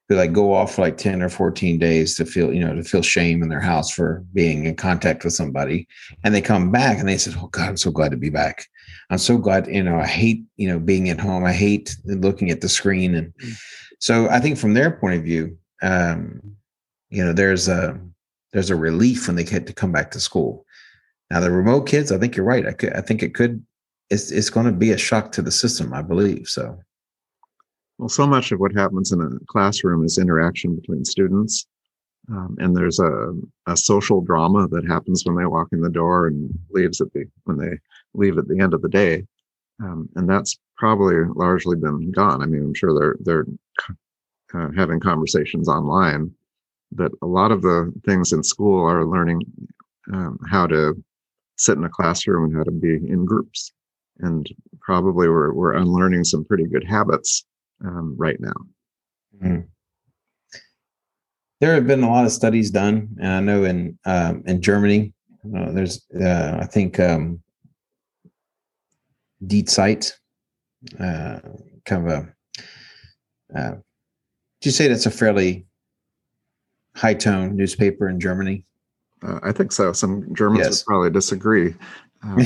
who 0.08 0.16
like 0.16 0.34
go 0.34 0.54
off 0.54 0.76
for 0.76 0.82
like 0.82 0.98
10 0.98 1.22
or 1.22 1.30
14 1.30 1.78
days 1.78 2.16
to 2.16 2.26
feel, 2.26 2.52
you 2.52 2.66
know, 2.66 2.76
to 2.76 2.84
feel 2.84 3.04
shame 3.04 3.44
in 3.44 3.50
their 3.50 3.62
house 3.62 3.92
for 3.92 4.26
being 4.34 4.66
in 4.66 4.76
contact 4.76 5.24
with 5.24 5.34
somebody. 5.34 5.88
And 6.24 6.34
they 6.34 6.42
come 6.42 6.72
back 6.72 6.98
and 6.98 7.08
they 7.08 7.18
said, 7.18 7.36
Oh 7.38 7.48
God, 7.48 7.70
I'm 7.70 7.78
so 7.78 7.92
glad 7.92 8.12
to 8.12 8.18
be 8.18 8.32
back. 8.32 8.68
I'm 9.10 9.18
so 9.18 9.38
glad, 9.38 9.68
you 9.68 9.84
know, 9.84 9.98
I 9.98 10.06
hate, 10.06 10.44
you 10.58 10.68
know, 10.68 10.80
being 10.80 11.10
at 11.10 11.20
home. 11.20 11.44
I 11.44 11.54
hate 11.54 11.96
looking 12.06 12.52
at 12.52 12.62
the 12.62 12.70
screen. 12.70 13.16
And 13.16 13.34
mm. 13.44 13.58
so 14.00 14.30
I 14.30 14.40
think 14.40 14.58
from 14.58 14.74
their 14.74 14.92
point 14.92 15.16
of 15.16 15.24
view, 15.24 15.58
um, 15.82 16.42
you 17.10 17.24
know, 17.26 17.34
there's 17.34 17.68
a 17.68 18.00
there's 18.54 18.70
a 18.70 18.76
relief 18.76 19.28
when 19.28 19.36
they 19.36 19.44
get 19.44 19.68
to 19.68 19.74
come 19.74 19.92
back 19.92 20.12
to 20.12 20.20
school. 20.20 20.66
Now 21.32 21.40
the 21.40 21.52
remote 21.52 21.88
kids, 21.88 22.12
I 22.12 22.18
think 22.18 22.36
you're 22.36 22.46
right. 22.46 22.68
I 22.68 22.74
could 22.74 22.94
I 22.94 23.02
think 23.02 23.24
it 23.24 23.34
could 23.34 23.66
it's 24.10 24.32
it's 24.32 24.50
going 24.50 24.66
to 24.66 24.72
be 24.72 24.92
a 24.92 24.98
shock 24.98 25.32
to 25.34 25.42
the 25.42 25.52
system, 25.52 25.94
I 25.94 26.02
believe. 26.02 26.48
So 26.48 26.78
well, 27.98 28.10
so 28.10 28.28
much 28.28 28.52
of 28.52 28.60
what 28.60 28.74
happens 28.74 29.12
in 29.12 29.22
a 29.22 29.46
classroom 29.48 30.06
is 30.06 30.18
interaction 30.18 30.76
between 30.76 31.04
students. 31.04 31.68
Um, 32.30 32.56
and 32.60 32.76
there's 32.76 33.00
a, 33.00 33.34
a 33.66 33.76
social 33.76 34.22
drama 34.22 34.68
that 34.68 34.86
happens 34.86 35.24
when 35.26 35.36
they 35.36 35.46
walk 35.46 35.70
in 35.72 35.82
the 35.82 35.90
door 35.90 36.28
and 36.28 36.52
leaves 36.70 37.02
at 37.02 37.12
the 37.14 37.26
when 37.46 37.58
they 37.58 37.78
leave 38.14 38.38
at 38.38 38.48
the 38.48 38.60
end 38.60 38.74
of 38.74 38.82
the 38.82 38.90
day. 38.90 39.26
Um, 39.82 40.10
and 40.16 40.30
that's 40.30 40.58
probably 40.78 41.16
largely 41.36 41.76
been 41.76 42.12
gone. 42.12 42.44
I 42.44 42.46
mean, 42.46 42.62
I'm 42.62 42.74
sure 42.74 42.94
they're 42.94 43.18
they're 43.22 43.46
uh, 44.54 44.70
having 44.76 45.00
conversations 45.00 45.68
online, 45.68 46.32
but 46.92 47.12
a 47.22 47.28
lot 47.28 47.52
of 47.52 47.62
the 47.62 47.92
things 48.06 48.32
in 48.32 48.44
school 48.44 48.86
are 48.86 49.06
learning 49.06 49.42
um, 50.14 50.40
how 50.50 50.68
to 50.68 51.02
sit 51.58 51.78
in 51.78 51.84
a 51.84 51.90
classroom 51.90 52.46
and 52.46 52.56
how 52.56 52.64
to 52.64 52.72
be 52.72 52.96
in 52.96 53.26
groups. 53.26 53.72
And 54.20 54.48
probably 54.82 55.30
we're 55.30 55.54
we're 55.54 55.74
unlearning 55.74 56.26
some 56.26 56.46
pretty 56.46 56.66
good 56.66 56.84
habits 56.84 57.46
um, 57.84 58.16
right 58.18 58.40
now. 58.40 58.54
Mm-hmm. 59.42 59.62
There 61.60 61.74
have 61.74 61.88
been 61.88 62.04
a 62.04 62.10
lot 62.10 62.26
of 62.26 62.32
studies 62.32 62.72
done, 62.72 63.18
and 63.20 63.32
I 63.32 63.40
know 63.42 63.66
in 63.66 63.98
um, 64.06 64.44
in 64.46 64.62
Germany, 64.62 65.14
uh, 65.56 65.72
there's 65.72 66.06
uh, 66.20 66.58
I 66.62 66.66
think 66.66 67.00
um, 67.00 67.42
Die 69.46 69.64
Zeit, 69.68 70.14
uh, 71.00 71.40
kind 71.86 72.08
of 72.08 72.12
a. 72.12 73.58
Uh, 73.58 73.72
do 74.62 74.70
you 74.70 74.72
say 74.72 74.88
that's 74.88 75.06
a 75.06 75.12
fairly 75.12 75.66
high 76.96 77.14
tone 77.14 77.56
newspaper 77.56 78.08
in 78.10 78.20
Germany? 78.20 78.66
Uh, 79.22 79.40
I 79.44 79.52
think 79.52 79.72
so. 79.72 79.92
Some 79.94 80.34
Germans 80.34 80.66
yes. 80.66 80.80
would 80.80 80.86
probably 80.86 81.10
disagree. 81.10 81.76
Um, 82.22 82.38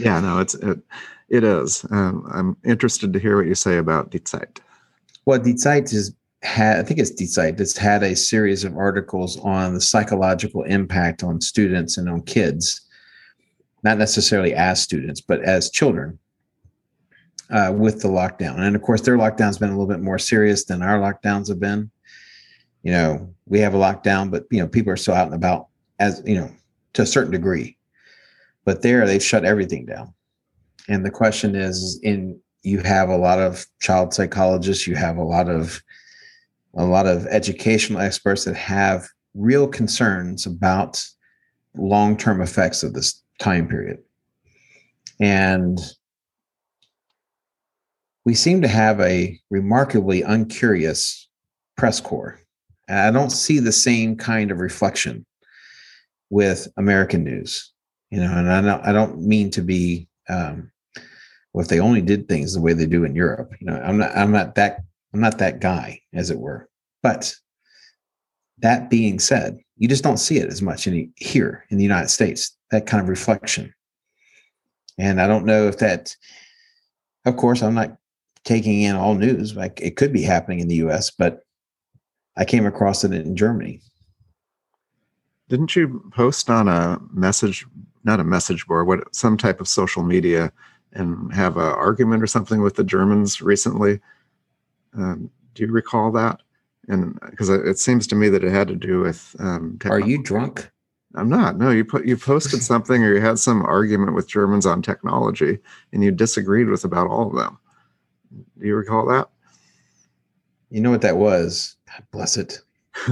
yeah, 0.00 0.18
no, 0.18 0.40
it's 0.40 0.54
it, 0.54 0.80
it 1.28 1.44
is. 1.44 1.86
Um, 1.92 2.28
I'm 2.34 2.56
interested 2.64 3.12
to 3.12 3.20
hear 3.20 3.36
what 3.36 3.46
you 3.46 3.54
say 3.54 3.76
about 3.76 4.10
Die 4.10 4.18
Zeit. 4.24 4.60
Well, 5.26 5.38
Die 5.38 5.54
Zeit 5.54 5.92
is 5.92 6.12
had 6.42 6.78
I 6.78 6.82
think 6.82 6.98
it's 6.98 7.34
Zeit 7.34 7.56
that's 7.56 7.76
had 7.76 8.02
a 8.02 8.16
series 8.16 8.64
of 8.64 8.76
articles 8.76 9.38
on 9.40 9.74
the 9.74 9.80
psychological 9.80 10.62
impact 10.64 11.22
on 11.22 11.40
students 11.40 11.96
and 11.96 12.08
on 12.08 12.22
kids, 12.22 12.80
not 13.82 13.98
necessarily 13.98 14.54
as 14.54 14.82
students, 14.82 15.20
but 15.20 15.42
as 15.42 15.70
children. 15.70 16.18
Uh, 17.50 17.70
with 17.70 18.00
the 18.00 18.08
lockdown, 18.08 18.58
and 18.60 18.74
of 18.74 18.80
course, 18.80 19.02
their 19.02 19.18
lockdown's 19.18 19.58
been 19.58 19.68
a 19.68 19.72
little 19.72 19.86
bit 19.86 20.00
more 20.00 20.18
serious 20.18 20.64
than 20.64 20.80
our 20.80 20.98
lockdowns 20.98 21.48
have 21.48 21.60
been. 21.60 21.90
You 22.82 22.92
know, 22.92 23.34
we 23.44 23.58
have 23.60 23.74
a 23.74 23.78
lockdown, 23.78 24.30
but 24.30 24.44
you 24.50 24.58
know, 24.58 24.66
people 24.66 24.90
are 24.90 24.96
still 24.96 25.12
out 25.12 25.26
and 25.26 25.34
about 25.34 25.66
as 25.98 26.22
you 26.24 26.36
know 26.36 26.50
to 26.94 27.02
a 27.02 27.06
certain 27.06 27.30
degree. 27.30 27.76
But 28.64 28.80
there, 28.80 29.06
they've 29.06 29.22
shut 29.22 29.44
everything 29.44 29.84
down, 29.84 30.14
and 30.88 31.04
the 31.04 31.10
question 31.10 31.54
is, 31.54 32.00
in 32.02 32.40
you 32.62 32.78
have 32.80 33.10
a 33.10 33.16
lot 33.18 33.38
of 33.38 33.66
child 33.80 34.14
psychologists, 34.14 34.86
you 34.86 34.94
have 34.94 35.18
a 35.18 35.24
lot 35.24 35.50
of 35.50 35.82
a 36.76 36.84
lot 36.84 37.06
of 37.06 37.26
educational 37.26 38.00
experts 38.00 38.44
that 38.44 38.56
have 38.56 39.06
real 39.34 39.66
concerns 39.66 40.46
about 40.46 41.04
long-term 41.76 42.40
effects 42.40 42.82
of 42.82 42.94
this 42.94 43.22
time 43.38 43.68
period. 43.68 43.98
And 45.20 45.78
we 48.24 48.34
seem 48.34 48.62
to 48.62 48.68
have 48.68 49.00
a 49.00 49.38
remarkably 49.50 50.22
uncurious 50.22 51.28
press 51.76 52.00
corps. 52.00 52.40
And 52.88 52.98
I 52.98 53.10
don't 53.10 53.30
see 53.30 53.58
the 53.58 53.72
same 53.72 54.16
kind 54.16 54.50
of 54.50 54.58
reflection 54.58 55.26
with 56.30 56.68
American 56.76 57.24
news, 57.24 57.72
you 58.10 58.20
know, 58.20 58.32
and 58.32 58.50
I 58.50 58.60
don't, 58.60 58.86
I 58.86 58.92
don't 58.92 59.20
mean 59.20 59.50
to 59.50 59.62
be, 59.62 60.08
um, 60.28 60.70
well, 61.52 61.62
if 61.62 61.68
they 61.68 61.80
only 61.80 62.00
did 62.00 62.28
things 62.28 62.54
the 62.54 62.60
way 62.60 62.72
they 62.72 62.86
do 62.86 63.04
in 63.04 63.14
Europe, 63.14 63.52
you 63.60 63.66
know, 63.66 63.74
I'm 63.74 63.98
not, 63.98 64.16
I'm 64.16 64.32
not 64.32 64.54
that 64.54 64.80
I'm 65.12 65.20
not 65.20 65.38
that 65.38 65.60
guy, 65.60 66.00
as 66.12 66.30
it 66.30 66.38
were. 66.38 66.68
But 67.02 67.34
that 68.58 68.90
being 68.90 69.18
said, 69.18 69.58
you 69.76 69.88
just 69.88 70.04
don't 70.04 70.18
see 70.18 70.38
it 70.38 70.48
as 70.48 70.62
much 70.62 70.86
in, 70.86 71.12
here 71.16 71.64
in 71.70 71.76
the 71.76 71.82
United 71.82 72.08
States, 72.08 72.56
that 72.70 72.86
kind 72.86 73.02
of 73.02 73.08
reflection. 73.08 73.74
And 74.98 75.20
I 75.20 75.26
don't 75.26 75.46
know 75.46 75.66
if 75.66 75.78
that, 75.78 76.14
of 77.24 77.36
course, 77.36 77.62
I'm 77.62 77.74
not 77.74 77.96
taking 78.44 78.82
in 78.82 78.96
all 78.96 79.14
news. 79.14 79.56
Like 79.56 79.80
it 79.80 79.96
could 79.96 80.12
be 80.12 80.22
happening 80.22 80.60
in 80.60 80.68
the 80.68 80.76
US, 80.86 81.10
but 81.10 81.40
I 82.36 82.44
came 82.44 82.66
across 82.66 83.04
it 83.04 83.12
in 83.12 83.36
Germany. 83.36 83.80
Didn't 85.48 85.76
you 85.76 86.10
post 86.14 86.48
on 86.48 86.68
a 86.68 86.98
message, 87.12 87.66
not 88.04 88.20
a 88.20 88.24
message 88.24 88.66
board, 88.66 88.86
what 88.86 89.14
some 89.14 89.36
type 89.36 89.60
of 89.60 89.68
social 89.68 90.02
media 90.02 90.52
and 90.92 91.32
have 91.34 91.56
an 91.56 91.62
argument 91.62 92.22
or 92.22 92.26
something 92.26 92.62
with 92.62 92.76
the 92.76 92.84
Germans 92.84 93.42
recently? 93.42 94.00
Um, 94.96 95.30
do 95.54 95.64
you 95.64 95.72
recall 95.72 96.10
that? 96.12 96.40
And 96.88 97.18
because 97.30 97.48
it 97.48 97.78
seems 97.78 98.06
to 98.08 98.14
me 98.14 98.28
that 98.28 98.44
it 98.44 98.50
had 98.50 98.68
to 98.68 98.76
do 98.76 99.00
with. 99.00 99.36
Um, 99.38 99.78
Are 99.86 100.00
you 100.00 100.22
drunk? 100.22 100.70
I'm 101.14 101.28
not. 101.28 101.58
No, 101.58 101.70
you 101.70 101.84
put 101.84 102.06
you 102.06 102.16
posted 102.16 102.62
something 102.62 103.02
or 103.04 103.14
you 103.14 103.20
had 103.20 103.38
some 103.38 103.62
argument 103.62 104.14
with 104.14 104.28
Germans 104.28 104.66
on 104.66 104.82
technology, 104.82 105.58
and 105.92 106.02
you 106.02 106.10
disagreed 106.10 106.68
with 106.68 106.84
about 106.84 107.08
all 107.08 107.28
of 107.28 107.36
them. 107.36 107.58
Do 108.58 108.66
you 108.66 108.74
recall 108.74 109.06
that? 109.06 109.28
You 110.70 110.80
know 110.80 110.90
what 110.90 111.02
that 111.02 111.18
was? 111.18 111.76
God 111.86 112.06
bless 112.10 112.36
it. 112.36 112.60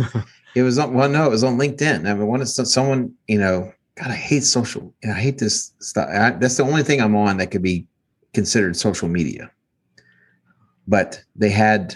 it 0.54 0.62
was 0.62 0.78
on. 0.78 0.94
Well, 0.94 1.08
no, 1.08 1.26
it 1.26 1.30
was 1.30 1.44
on 1.44 1.58
LinkedIn. 1.58 2.08
I 2.08 2.14
mean, 2.14 2.40
it's 2.40 2.72
someone, 2.72 3.14
you 3.28 3.38
know, 3.38 3.72
God, 3.96 4.10
I 4.10 4.14
hate 4.14 4.44
social. 4.44 4.94
I 5.04 5.12
hate 5.12 5.38
this 5.38 5.72
stuff. 5.80 6.08
I, 6.08 6.30
that's 6.30 6.56
the 6.56 6.64
only 6.64 6.82
thing 6.82 7.00
I'm 7.00 7.16
on 7.16 7.36
that 7.36 7.50
could 7.50 7.62
be 7.62 7.86
considered 8.32 8.76
social 8.76 9.08
media. 9.08 9.50
But 10.90 11.22
they 11.36 11.50
had, 11.50 11.94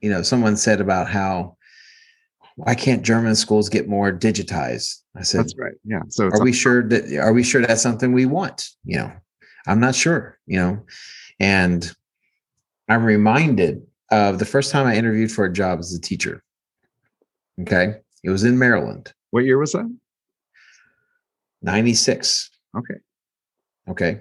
you 0.00 0.08
know, 0.08 0.22
someone 0.22 0.56
said 0.56 0.80
about 0.80 1.08
how 1.08 1.56
why 2.54 2.76
can't 2.76 3.02
German 3.02 3.34
schools 3.34 3.68
get 3.68 3.88
more 3.88 4.12
digitized? 4.12 5.02
I 5.16 5.22
said, 5.22 5.40
that's 5.40 5.58
right. 5.58 5.74
Yeah. 5.84 6.02
So 6.08 6.28
are 6.28 6.42
we 6.42 6.52
sure 6.52 6.88
that 6.88 7.12
are 7.18 7.32
we 7.32 7.42
sure 7.42 7.60
that's 7.60 7.82
something 7.82 8.12
we 8.12 8.24
want? 8.24 8.70
You 8.84 8.98
know, 8.98 9.12
I'm 9.66 9.80
not 9.80 9.96
sure. 9.96 10.38
You 10.46 10.58
know, 10.60 10.86
and 11.40 11.92
I'm 12.88 13.04
reminded 13.04 13.82
of 14.12 14.38
the 14.38 14.44
first 14.44 14.70
time 14.70 14.86
I 14.86 14.94
interviewed 14.94 15.32
for 15.32 15.44
a 15.44 15.52
job 15.52 15.80
as 15.80 15.92
a 15.92 16.00
teacher. 16.00 16.42
Okay. 17.60 17.96
It 18.22 18.30
was 18.30 18.44
in 18.44 18.58
Maryland. 18.58 19.12
What 19.32 19.44
year 19.44 19.58
was 19.58 19.72
that? 19.72 19.92
96. 21.62 22.50
Okay. 22.76 22.94
Okay. 23.88 24.20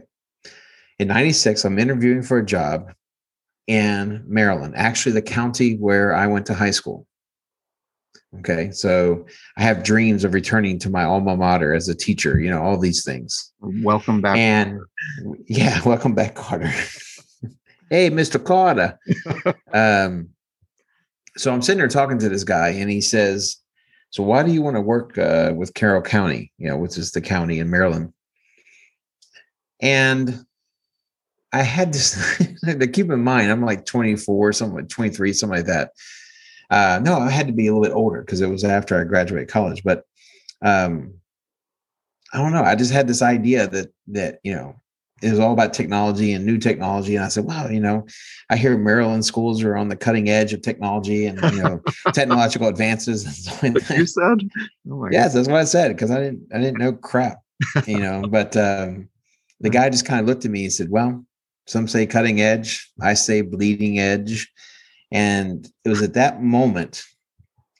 In 0.97 1.09
96, 1.09 1.63
I'm 1.63 1.77
interviewing 1.77 2.23
for 2.23 2.39
a 2.39 2.45
job 2.45 2.91
in 3.67 4.23
Maryland, 4.27 4.73
actually, 4.75 5.13
the 5.13 5.21
county 5.21 5.75
where 5.75 6.13
I 6.13 6.27
went 6.27 6.45
to 6.47 6.53
high 6.53 6.71
school. 6.71 7.07
Okay. 8.39 8.71
So 8.71 9.25
I 9.57 9.63
have 9.63 9.83
dreams 9.83 10.23
of 10.23 10.33
returning 10.33 10.77
to 10.79 10.89
my 10.89 11.03
alma 11.03 11.37
mater 11.37 11.73
as 11.73 11.87
a 11.87 11.95
teacher, 11.95 12.39
you 12.39 12.49
know, 12.49 12.61
all 12.61 12.77
these 12.77 13.03
things. 13.03 13.53
Welcome 13.61 14.21
back. 14.21 14.37
And 14.37 14.79
yeah, 15.47 15.81
welcome 15.85 16.13
back, 16.13 16.35
Carter. 16.35 16.67
hey, 17.89 18.09
Mr. 18.09 18.43
Carter. 18.43 18.99
um, 19.73 20.29
so 21.37 21.53
I'm 21.53 21.61
sitting 21.61 21.79
there 21.79 21.87
talking 21.87 22.19
to 22.19 22.29
this 22.29 22.43
guy, 22.43 22.69
and 22.69 22.89
he 22.89 23.01
says, 23.01 23.57
"So 24.09 24.23
why 24.23 24.41
do 24.43 24.51
you 24.51 24.61
want 24.61 24.77
to 24.77 24.81
work 24.81 25.17
uh, 25.17 25.51
with 25.53 25.73
Carroll 25.73 26.01
County? 26.01 26.53
You 26.57 26.69
know, 26.69 26.77
which 26.77 26.97
is 26.97 27.11
the 27.11 27.19
county 27.19 27.59
in 27.59 27.69
Maryland?" 27.69 28.13
And 29.81 30.44
I 31.55 31.61
had 31.61 31.93
this 31.93 32.37
to 32.65 32.87
keep 32.87 33.09
in 33.09 33.23
mind. 33.23 33.49
I'm 33.49 33.63
like 33.63 33.85
24, 33.85 34.51
something 34.51 34.75
like 34.75 34.89
23, 34.89 35.31
something 35.31 35.57
like 35.57 35.67
that. 35.67 35.91
Uh, 36.69 36.99
no, 37.01 37.17
I 37.17 37.29
had 37.29 37.47
to 37.47 37.53
be 37.53 37.67
a 37.67 37.73
little 37.73 37.83
bit 37.83 37.95
older 37.95 38.21
because 38.21 38.41
it 38.41 38.49
was 38.49 38.65
after 38.65 38.99
I 38.99 39.05
graduated 39.05 39.47
college. 39.47 39.81
But 39.81 40.03
um, 40.61 41.13
I 42.33 42.39
don't 42.39 42.51
know. 42.51 42.63
I 42.63 42.75
just 42.75 42.91
had 42.91 43.07
this 43.07 43.21
idea 43.21 43.67
that 43.67 43.93
that 44.07 44.39
you 44.43 44.53
know 44.53 44.75
it 45.21 45.29
was 45.29 45.39
all 45.39 45.53
about 45.53 45.73
technology 45.73 46.33
and 46.33 46.45
new 46.45 46.57
technology. 46.57 47.15
And 47.15 47.23
I 47.23 47.29
said, 47.29 47.45
wow, 47.45 47.69
you 47.69 47.79
know, 47.79 48.05
I 48.49 48.57
hear 48.57 48.77
Maryland 48.77 49.23
schools 49.23 49.63
are 49.63 49.77
on 49.77 49.87
the 49.87 49.95
cutting 49.95 50.29
edge 50.29 50.51
of 50.51 50.61
technology 50.61 51.25
and, 51.25 51.41
you 51.41 51.63
know, 51.63 51.81
technological 52.13 52.67
advances. 52.67 53.47
And 53.63 53.75
you 53.91 54.05
said? 54.05 54.49
Oh 54.91 55.07
yes, 55.09 55.33
that's 55.33 55.47
what 55.47 55.57
I 55.57 55.63
said. 55.63 55.97
Cause 55.97 56.11
I 56.11 56.19
didn't, 56.19 56.47
I 56.53 56.59
didn't 56.59 56.79
know 56.79 56.91
crap, 56.91 57.39
you 57.87 57.99
know, 57.99 58.23
but, 58.29 58.57
um, 58.57 59.07
the 59.61 59.69
guy 59.71 59.89
just 59.89 60.05
kind 60.05 60.19
of 60.19 60.27
looked 60.27 60.43
at 60.43 60.51
me 60.51 60.65
and 60.65 60.73
said, 60.73 60.89
well, 60.89 61.25
some 61.67 61.87
say 61.87 62.05
cutting 62.05 62.41
edge. 62.41 62.89
I 63.01 63.13
say 63.13 63.41
bleeding 63.41 63.99
edge. 63.99 64.51
And 65.11 65.67
it 65.83 65.89
was 65.89 66.01
at 66.01 66.13
that 66.13 66.41
moment, 66.41 67.03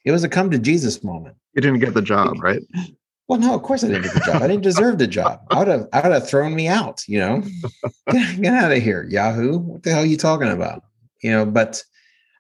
it 0.04 0.12
was 0.12 0.24
a 0.24 0.30
come 0.30 0.52
to 0.52 0.60
Jesus 0.60 1.04
moment. 1.04 1.36
You 1.54 1.62
didn't 1.62 1.80
get 1.80 1.94
the 1.94 2.02
job, 2.02 2.42
right? 2.42 2.62
Well, 3.28 3.40
no, 3.40 3.56
of 3.56 3.64
course 3.64 3.84
I 3.84 3.88
didn't 3.88 4.04
get 4.04 4.14
the 4.14 4.20
job. 4.20 4.44
I 4.44 4.48
didn't 4.48 4.62
deserve 4.62 5.00
the 5.00 5.08
job. 5.08 5.42
I 5.50 5.58
would 5.58 5.68
have, 5.68 5.88
I 5.92 6.02
would 6.02 6.12
have 6.12 6.30
thrown 6.30 6.54
me 6.54 6.68
out. 6.68 7.04
You 7.08 7.18
know, 7.18 7.44
get, 8.12 8.40
get 8.40 8.54
out 8.54 8.72
of 8.72 8.84
here, 8.84 9.08
Yahoo! 9.10 9.58
What 9.58 9.82
the 9.82 9.90
hell 9.90 10.04
are 10.04 10.06
you 10.06 10.16
talking 10.16 10.50
about? 10.50 10.84
You 11.24 11.32
know, 11.32 11.44
but 11.44 11.84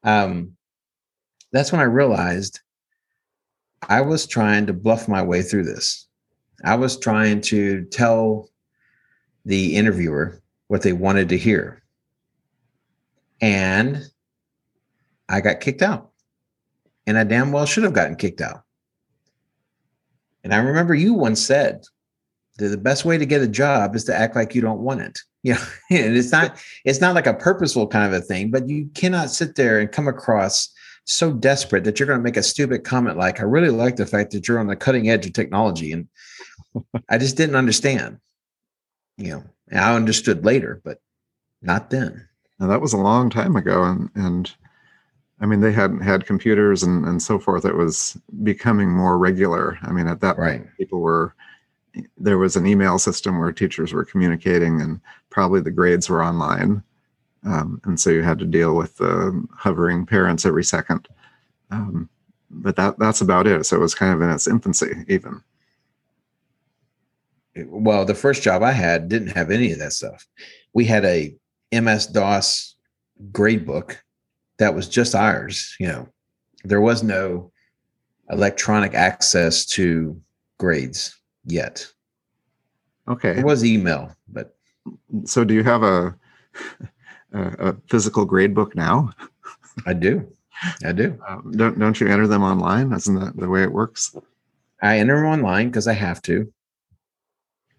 um, 0.03 0.55
that's 1.51 1.71
when 1.71 1.81
I 1.81 1.85
realized 1.85 2.59
I 3.89 4.01
was 4.01 4.27
trying 4.27 4.67
to 4.67 4.73
bluff 4.73 5.07
my 5.07 5.23
way 5.23 5.41
through 5.41 5.63
this. 5.63 6.07
I 6.63 6.75
was 6.75 6.99
trying 6.99 7.41
to 7.41 7.85
tell 7.85 8.49
the 9.43 9.75
interviewer 9.75 10.39
what 10.67 10.81
they 10.81 10.93
wanted 10.93 11.29
to 11.29 11.37
hear, 11.37 11.83
and 13.41 14.03
I 15.29 15.41
got 15.41 15.59
kicked 15.59 15.81
out. 15.81 16.11
And 17.07 17.17
I 17.17 17.23
damn 17.23 17.51
well 17.51 17.67
should 17.67 17.83
have 17.83 17.93
gotten 17.93 18.15
kicked 18.15 18.41
out 18.41 18.65
and 20.45 20.53
I 20.53 20.57
remember 20.57 20.93
you 20.93 21.15
once 21.15 21.41
said 21.41 21.83
that 22.59 22.67
the 22.67 22.77
best 22.77 23.03
way 23.03 23.17
to 23.17 23.25
get 23.25 23.41
a 23.41 23.47
job 23.47 23.95
is 23.95 24.03
to 24.05 24.15
act 24.15 24.35
like 24.35 24.53
you 24.53 24.61
don't 24.61 24.79
want 24.79 25.01
it. 25.01 25.19
You 25.45 25.53
know, 25.53 25.61
and 25.91 26.17
it's 26.17 26.31
not 26.31 26.59
it's 26.85 27.01
not 27.01 27.13
like 27.13 27.27
a 27.27 27.33
purposeful 27.35 27.85
kind 27.85 28.11
of 28.11 28.19
a 28.19 28.25
thing, 28.25 28.49
but 28.49 28.67
you 28.67 28.89
cannot 28.95 29.29
sit 29.29 29.53
there 29.53 29.79
and 29.79 29.91
come 29.91 30.07
across 30.07 30.73
so 31.03 31.31
desperate 31.31 31.83
that 31.83 31.99
you're 31.99 32.07
going 32.07 32.17
to 32.17 32.23
make 32.23 32.35
a 32.35 32.41
stupid 32.41 32.83
comment 32.83 33.15
like, 33.15 33.39
I 33.39 33.43
really 33.43 33.69
like 33.69 33.95
the 33.95 34.07
fact 34.07 34.31
that 34.31 34.47
you're 34.47 34.57
on 34.57 34.65
the 34.65 34.75
cutting 34.75 35.07
edge 35.07 35.27
of 35.27 35.33
technology. 35.33 35.91
And 35.91 36.07
I 37.09 37.19
just 37.19 37.37
didn't 37.37 37.57
understand. 37.57 38.17
You 39.17 39.29
know, 39.29 39.43
and 39.69 39.79
I 39.79 39.95
understood 39.95 40.45
later, 40.45 40.81
but 40.83 41.01
not 41.61 41.89
then. 41.89 42.27
Now 42.59 42.67
that 42.67 42.81
was 42.81 42.93
a 42.93 42.97
long 42.97 43.29
time 43.29 43.55
ago. 43.55 43.83
And 43.83 44.09
and 44.15 44.53
I 45.41 45.45
mean, 45.45 45.59
they 45.59 45.73
hadn't 45.73 46.01
had 46.01 46.25
computers 46.25 46.83
and, 46.83 47.05
and 47.05 47.21
so 47.21 47.39
forth. 47.39 47.65
It 47.65 47.75
was 47.75 48.17
becoming 48.43 48.89
more 48.89 49.17
regular. 49.17 49.77
I 49.81 49.91
mean, 49.91 50.07
at 50.07 50.21
that 50.21 50.37
right. 50.37 50.61
point, 50.61 50.77
people 50.77 51.01
were 51.01 51.35
there 52.17 52.37
was 52.37 52.55
an 52.55 52.67
email 52.67 52.99
system 52.99 53.39
where 53.39 53.51
teachers 53.51 53.93
were 53.93 54.05
communicating 54.05 54.81
and 54.81 54.99
probably 55.29 55.61
the 55.61 55.71
grades 55.71 56.09
were 56.09 56.23
online. 56.23 56.83
Um, 57.45 57.79
and 57.85 57.99
so 57.99 58.09
you 58.09 58.21
had 58.21 58.39
to 58.39 58.45
deal 58.45 58.75
with 58.75 58.97
the 58.97 59.45
hovering 59.55 60.05
parents 60.05 60.45
every 60.45 60.63
second. 60.63 61.07
Um, 61.71 62.09
but 62.49 62.75
that 62.75 62.97
that's 62.99 63.21
about 63.21 63.47
it. 63.47 63.65
So 63.65 63.77
it 63.77 63.81
was 63.81 63.95
kind 63.95 64.13
of 64.13 64.21
in 64.21 64.29
its 64.29 64.47
infancy, 64.47 65.05
even. 65.07 65.41
Well, 67.55 68.05
the 68.05 68.15
first 68.15 68.43
job 68.43 68.63
I 68.63 68.71
had 68.71 69.07
didn't 69.07 69.29
have 69.29 69.51
any 69.51 69.71
of 69.71 69.79
that 69.79 69.93
stuff. 69.93 70.25
We 70.73 70.85
had 70.85 71.05
a 71.05 71.35
MS 71.71 72.07
DOS 72.07 72.75
grade 73.31 73.65
book 73.65 74.03
that 74.57 74.75
was 74.75 74.89
just 74.89 75.15
ours. 75.15 75.75
You 75.79 75.87
know, 75.87 76.09
there 76.63 76.81
was 76.81 77.03
no 77.03 77.51
electronic 78.29 78.93
access 78.93 79.65
to 79.65 80.19
grades 80.57 81.17
yet. 81.45 81.87
Okay. 83.07 83.37
It 83.37 83.45
was 83.45 83.63
email, 83.63 84.15
but 84.27 84.55
so 85.25 85.43
do 85.43 85.53
you 85.53 85.63
have 85.63 85.83
a 85.83 86.15
a, 87.33 87.69
a 87.69 87.75
physical 87.89 88.25
grade 88.25 88.55
book 88.55 88.75
now? 88.75 89.11
I 89.85 89.93
do. 89.93 90.27
I 90.83 90.91
do. 90.91 91.19
Um, 91.27 91.51
don't 91.55 91.77
don't 91.77 91.99
you 91.99 92.07
enter 92.07 92.27
them 92.27 92.43
online? 92.43 92.91
Isn't 92.93 93.19
that 93.19 93.37
the 93.37 93.49
way 93.49 93.63
it 93.63 93.71
works? 93.71 94.15
I 94.81 94.99
enter 94.99 95.17
them 95.17 95.25
online 95.25 95.69
because 95.69 95.87
I 95.87 95.93
have 95.93 96.21
to, 96.23 96.51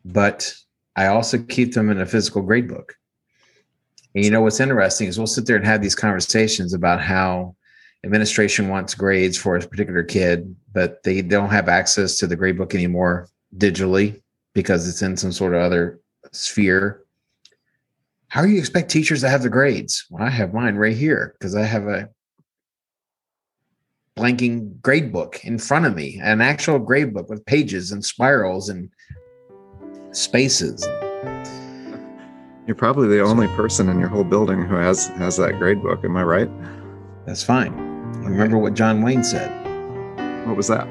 but 0.07 0.55
I 0.95 1.07
also 1.07 1.39
keep 1.39 1.75
them 1.75 1.91
in 1.91 2.01
a 2.01 2.07
physical 2.07 2.43
grade 2.43 2.69
book. 2.69 2.95
And 4.15 4.25
you 4.25 4.31
know 4.31 4.41
what's 4.41 4.61
interesting 4.61 5.09
is 5.09 5.19
we'll 5.19 5.27
sit 5.27 5.47
there 5.47 5.57
and 5.57 5.67
have 5.67 5.83
these 5.83 5.95
conversations 5.95 6.73
about 6.73 7.03
how 7.03 7.55
administration 8.05 8.69
wants 8.69 8.95
grades 8.95 9.37
for 9.37 9.57
a 9.57 9.61
particular 9.61 10.05
kid, 10.05 10.55
but 10.73 11.03
they 11.03 11.21
don't 11.23 11.51
have 11.51 11.69
access 11.69 12.17
to 12.19 12.27
the 12.27 12.37
grade 12.37 12.57
book 12.57 12.75
anymore 12.75 13.29
digitally 13.57 14.23
because 14.55 14.89
it's 14.89 15.03
in 15.03 15.17
some 15.17 15.33
sort 15.33 15.55
of 15.55 15.61
other 15.61 16.01
sphere. 16.33 17.03
How 18.29 18.43
do 18.43 18.49
you 18.49 18.59
expect 18.59 18.91
teachers 18.91 19.21
to 19.21 19.29
have 19.29 19.43
the 19.43 19.51
grades? 19.51 20.07
Well, 20.09 20.25
I 20.25 20.31
have 20.31 20.55
mine 20.55 20.77
right 20.77 20.97
here 20.97 21.35
because 21.39 21.55
I 21.55 21.65
have 21.65 21.87
a 21.87 22.09
blanking 24.17 24.81
grade 24.81 25.13
book 25.13 25.45
in 25.45 25.59
front 25.59 25.85
of 25.85 25.95
me, 25.95 26.19
an 26.23 26.41
actual 26.41 26.79
grade 26.79 27.13
book 27.13 27.29
with 27.29 27.45
pages 27.45 27.93
and 27.93 28.05
spirals 28.05 28.69
and 28.71 28.89
spaces. 30.17 30.87
You're 32.67 32.75
probably 32.77 33.09
the 33.09 33.21
only 33.23 33.47
person 33.49 33.89
in 33.89 33.99
your 34.01 34.09
whole 34.09 34.25
building 34.25 34.65
who 34.65 34.75
has 34.75 35.07
has 35.09 35.37
that 35.37 35.59
grade 35.59 35.83
book. 35.83 36.05
Am 36.05 36.17
I 36.17 36.23
right? 36.25 36.51
That's 37.27 37.43
fine. 37.43 37.73
You 38.23 38.29
remember 38.31 38.59
what 38.59 38.75
John 38.75 39.03
Wayne 39.03 39.23
said? 39.23 39.51
What 40.47 40.57
was 40.57 40.67
that? 40.69 40.87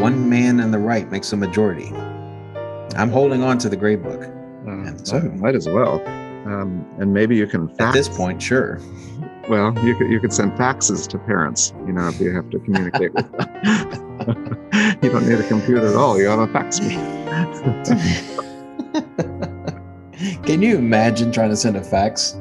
One 0.00 0.28
man 0.28 0.60
and 0.60 0.72
the 0.72 0.78
right 0.78 1.10
makes 1.10 1.32
a 1.32 1.36
majority. 1.36 1.92
I'm 2.96 3.10
holding 3.10 3.42
on 3.42 3.58
to 3.58 3.68
the 3.68 3.76
grade 3.76 4.02
book. 4.02 4.22
Uh, 4.22 4.70
And 4.70 5.06
so- 5.06 5.20
might 5.20 5.54
as 5.54 5.68
well. 5.68 6.00
Um, 6.46 6.84
and 7.00 7.12
maybe 7.12 7.34
you 7.34 7.46
can 7.48 7.68
At 7.80 7.92
this 7.92 8.08
point, 8.08 8.40
sure. 8.40 8.78
Well, 9.48 9.76
you 9.84 9.96
could 9.96 10.08
you 10.10 10.20
could 10.20 10.32
send 10.32 10.52
faxes 10.52 11.08
to 11.08 11.18
parents. 11.18 11.72
You 11.86 11.92
know, 11.92 12.08
if 12.08 12.20
you 12.20 12.32
have 12.34 12.50
to 12.50 12.58
communicate 12.60 13.14
with 13.14 13.30
them. 13.32 13.48
you 15.02 15.10
don't 15.10 15.28
need 15.28 15.38
a 15.40 15.48
computer 15.48 15.86
at 15.88 15.96
all. 15.96 16.18
You 16.18 16.26
have 16.26 16.38
a 16.40 16.46
fax 16.48 16.80
machine. 16.80 18.36
Can 20.46 20.62
you 20.62 20.78
imagine 20.78 21.30
trying 21.30 21.50
to 21.50 21.56
send 21.56 21.76
a 21.76 21.84
fax? 21.84 22.34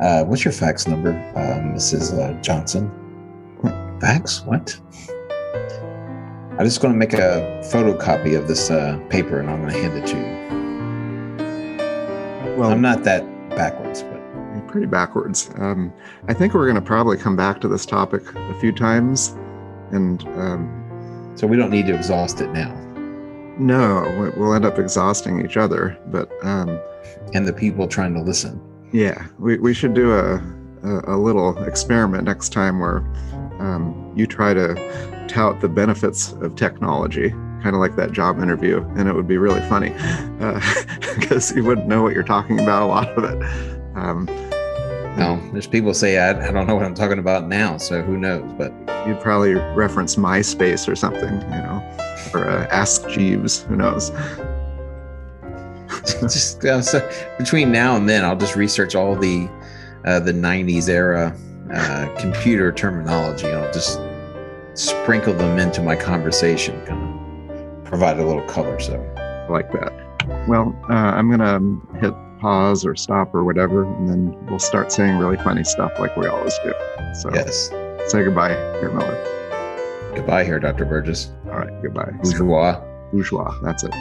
Uh, 0.00 0.24
what's 0.24 0.44
your 0.44 0.52
fax 0.52 0.86
number, 0.88 1.12
uh, 1.36 1.60
Mrs. 1.74 2.18
Uh, 2.18 2.32
Johnson? 2.40 2.90
Fax? 4.00 4.42
What? 4.46 4.80
I'm 6.58 6.64
just 6.64 6.80
going 6.80 6.94
to 6.94 6.98
make 6.98 7.12
a 7.12 7.60
photocopy 7.70 8.38
of 8.38 8.48
this 8.48 8.70
uh, 8.70 8.98
paper 9.10 9.40
and 9.40 9.50
I'm 9.50 9.60
going 9.60 9.74
to 9.74 9.78
hand 9.78 9.98
it 9.98 10.06
to 10.06 10.16
you. 10.16 10.40
Well, 12.56 12.70
I'm 12.70 12.80
not 12.80 13.04
that 13.04 13.24
backwards, 13.50 14.02
but 14.02 14.20
pretty 14.70 14.86
backwards. 14.86 15.50
Um, 15.56 15.92
I 16.28 16.34
think 16.34 16.54
we're 16.54 16.66
going 16.66 16.76
to 16.76 16.82
probably 16.82 17.16
come 17.16 17.36
back 17.36 17.60
to 17.62 17.68
this 17.68 17.84
topic 17.84 18.22
a 18.34 18.54
few 18.60 18.72
times, 18.72 19.36
and 19.90 20.22
um, 20.38 21.32
so 21.34 21.46
we 21.46 21.56
don't 21.56 21.70
need 21.70 21.86
to 21.86 21.94
exhaust 21.94 22.40
it 22.40 22.50
now. 22.52 22.72
No, 23.60 24.02
we- 24.20 24.40
we'll 24.40 24.54
end 24.54 24.64
up 24.64 24.78
exhausting 24.78 25.44
each 25.44 25.56
other. 25.56 25.96
But 26.06 26.28
um, 26.44 26.78
And 27.34 27.46
the 27.46 27.52
people 27.52 27.86
trying 27.86 28.14
to 28.14 28.20
listen. 28.22 28.60
yeah, 28.92 29.26
we, 29.38 29.58
we 29.58 29.72
should 29.74 29.94
do 29.94 30.12
a, 30.14 30.36
a, 30.82 31.14
a 31.14 31.16
little 31.16 31.56
experiment 31.64 32.24
next 32.24 32.48
time 32.52 32.80
where 32.80 32.98
um, 33.60 34.12
you 34.16 34.26
try 34.26 34.54
to 34.54 34.74
tout 35.28 35.60
the 35.60 35.68
benefits 35.68 36.32
of 36.40 36.56
technology, 36.56 37.30
kind 37.62 37.74
of 37.76 37.80
like 37.80 37.94
that 37.96 38.10
job 38.12 38.40
interview, 38.42 38.82
and 38.96 39.08
it 39.08 39.14
would 39.14 39.28
be 39.28 39.36
really 39.38 39.60
funny 39.68 39.90
because 41.20 41.54
you 41.54 41.62
wouldn't 41.64 41.86
know 41.86 42.02
what 42.02 42.14
you're 42.14 42.22
talking 42.24 42.58
about 42.58 42.82
a 42.82 42.86
lot 42.86 43.08
of 43.10 43.24
it. 43.24 43.42
Um, 43.96 44.26
No, 45.18 45.38
there's 45.52 45.66
people 45.66 45.92
say 45.92 46.18
I, 46.18 46.30
I 46.48 46.50
don't 46.52 46.66
know 46.66 46.74
what 46.74 46.84
I'm 46.86 46.94
talking 46.94 47.18
about 47.18 47.46
now, 47.48 47.76
so 47.76 48.00
who 48.02 48.16
knows? 48.16 48.50
But 48.56 48.72
you'd 49.06 49.20
probably 49.20 49.54
reference 49.54 50.16
MySpace 50.16 50.88
or 50.88 50.96
something, 50.96 51.22
you 51.42 51.48
know, 51.66 51.79
or 52.34 52.48
uh, 52.48 52.66
Ask 52.70 53.08
Jeeves. 53.08 53.62
Who 53.62 53.76
knows? 53.76 54.10
just 56.20 56.64
uh, 56.64 56.80
so 56.80 57.08
between 57.38 57.72
now 57.72 57.96
and 57.96 58.08
then, 58.08 58.24
I'll 58.24 58.36
just 58.36 58.56
research 58.56 58.94
all 58.94 59.16
the 59.16 59.48
uh, 60.04 60.20
the 60.20 60.32
'90s 60.32 60.88
era 60.88 61.36
uh, 61.72 62.08
computer 62.18 62.72
terminology. 62.72 63.48
I'll 63.48 63.72
just 63.72 64.00
sprinkle 64.74 65.34
them 65.34 65.58
into 65.58 65.82
my 65.82 65.96
conversation, 65.96 66.84
kind 66.86 67.50
of 67.50 67.84
provide 67.84 68.18
a 68.18 68.26
little 68.26 68.46
color. 68.46 68.78
So 68.78 68.94
like 69.48 69.72
that. 69.72 69.92
Well, 70.48 70.78
uh, 70.88 70.94
I'm 70.94 71.30
gonna 71.30 71.60
hit 72.00 72.14
pause 72.40 72.86
or 72.86 72.94
stop 72.96 73.34
or 73.34 73.44
whatever, 73.44 73.84
and 73.84 74.08
then 74.08 74.46
we'll 74.46 74.58
start 74.58 74.92
saying 74.92 75.18
really 75.18 75.36
funny 75.38 75.64
stuff 75.64 75.92
like 75.98 76.16
we 76.16 76.26
always 76.26 76.56
do. 76.64 76.72
So 77.20 77.30
yes, 77.34 77.68
say 78.06 78.24
goodbye, 78.24 78.54
here, 78.80 78.90
Miller. 78.92 79.39
Goodbye 80.14 80.44
here, 80.44 80.60
Dr. 80.60 80.84
Burgess. 80.84 81.32
All 81.46 81.58
right, 81.58 81.82
goodbye. 81.82 82.10
Bourgeois. 82.22 82.80
Bourgeois. 83.12 83.52
That's 83.62 83.84
it. 83.84 83.92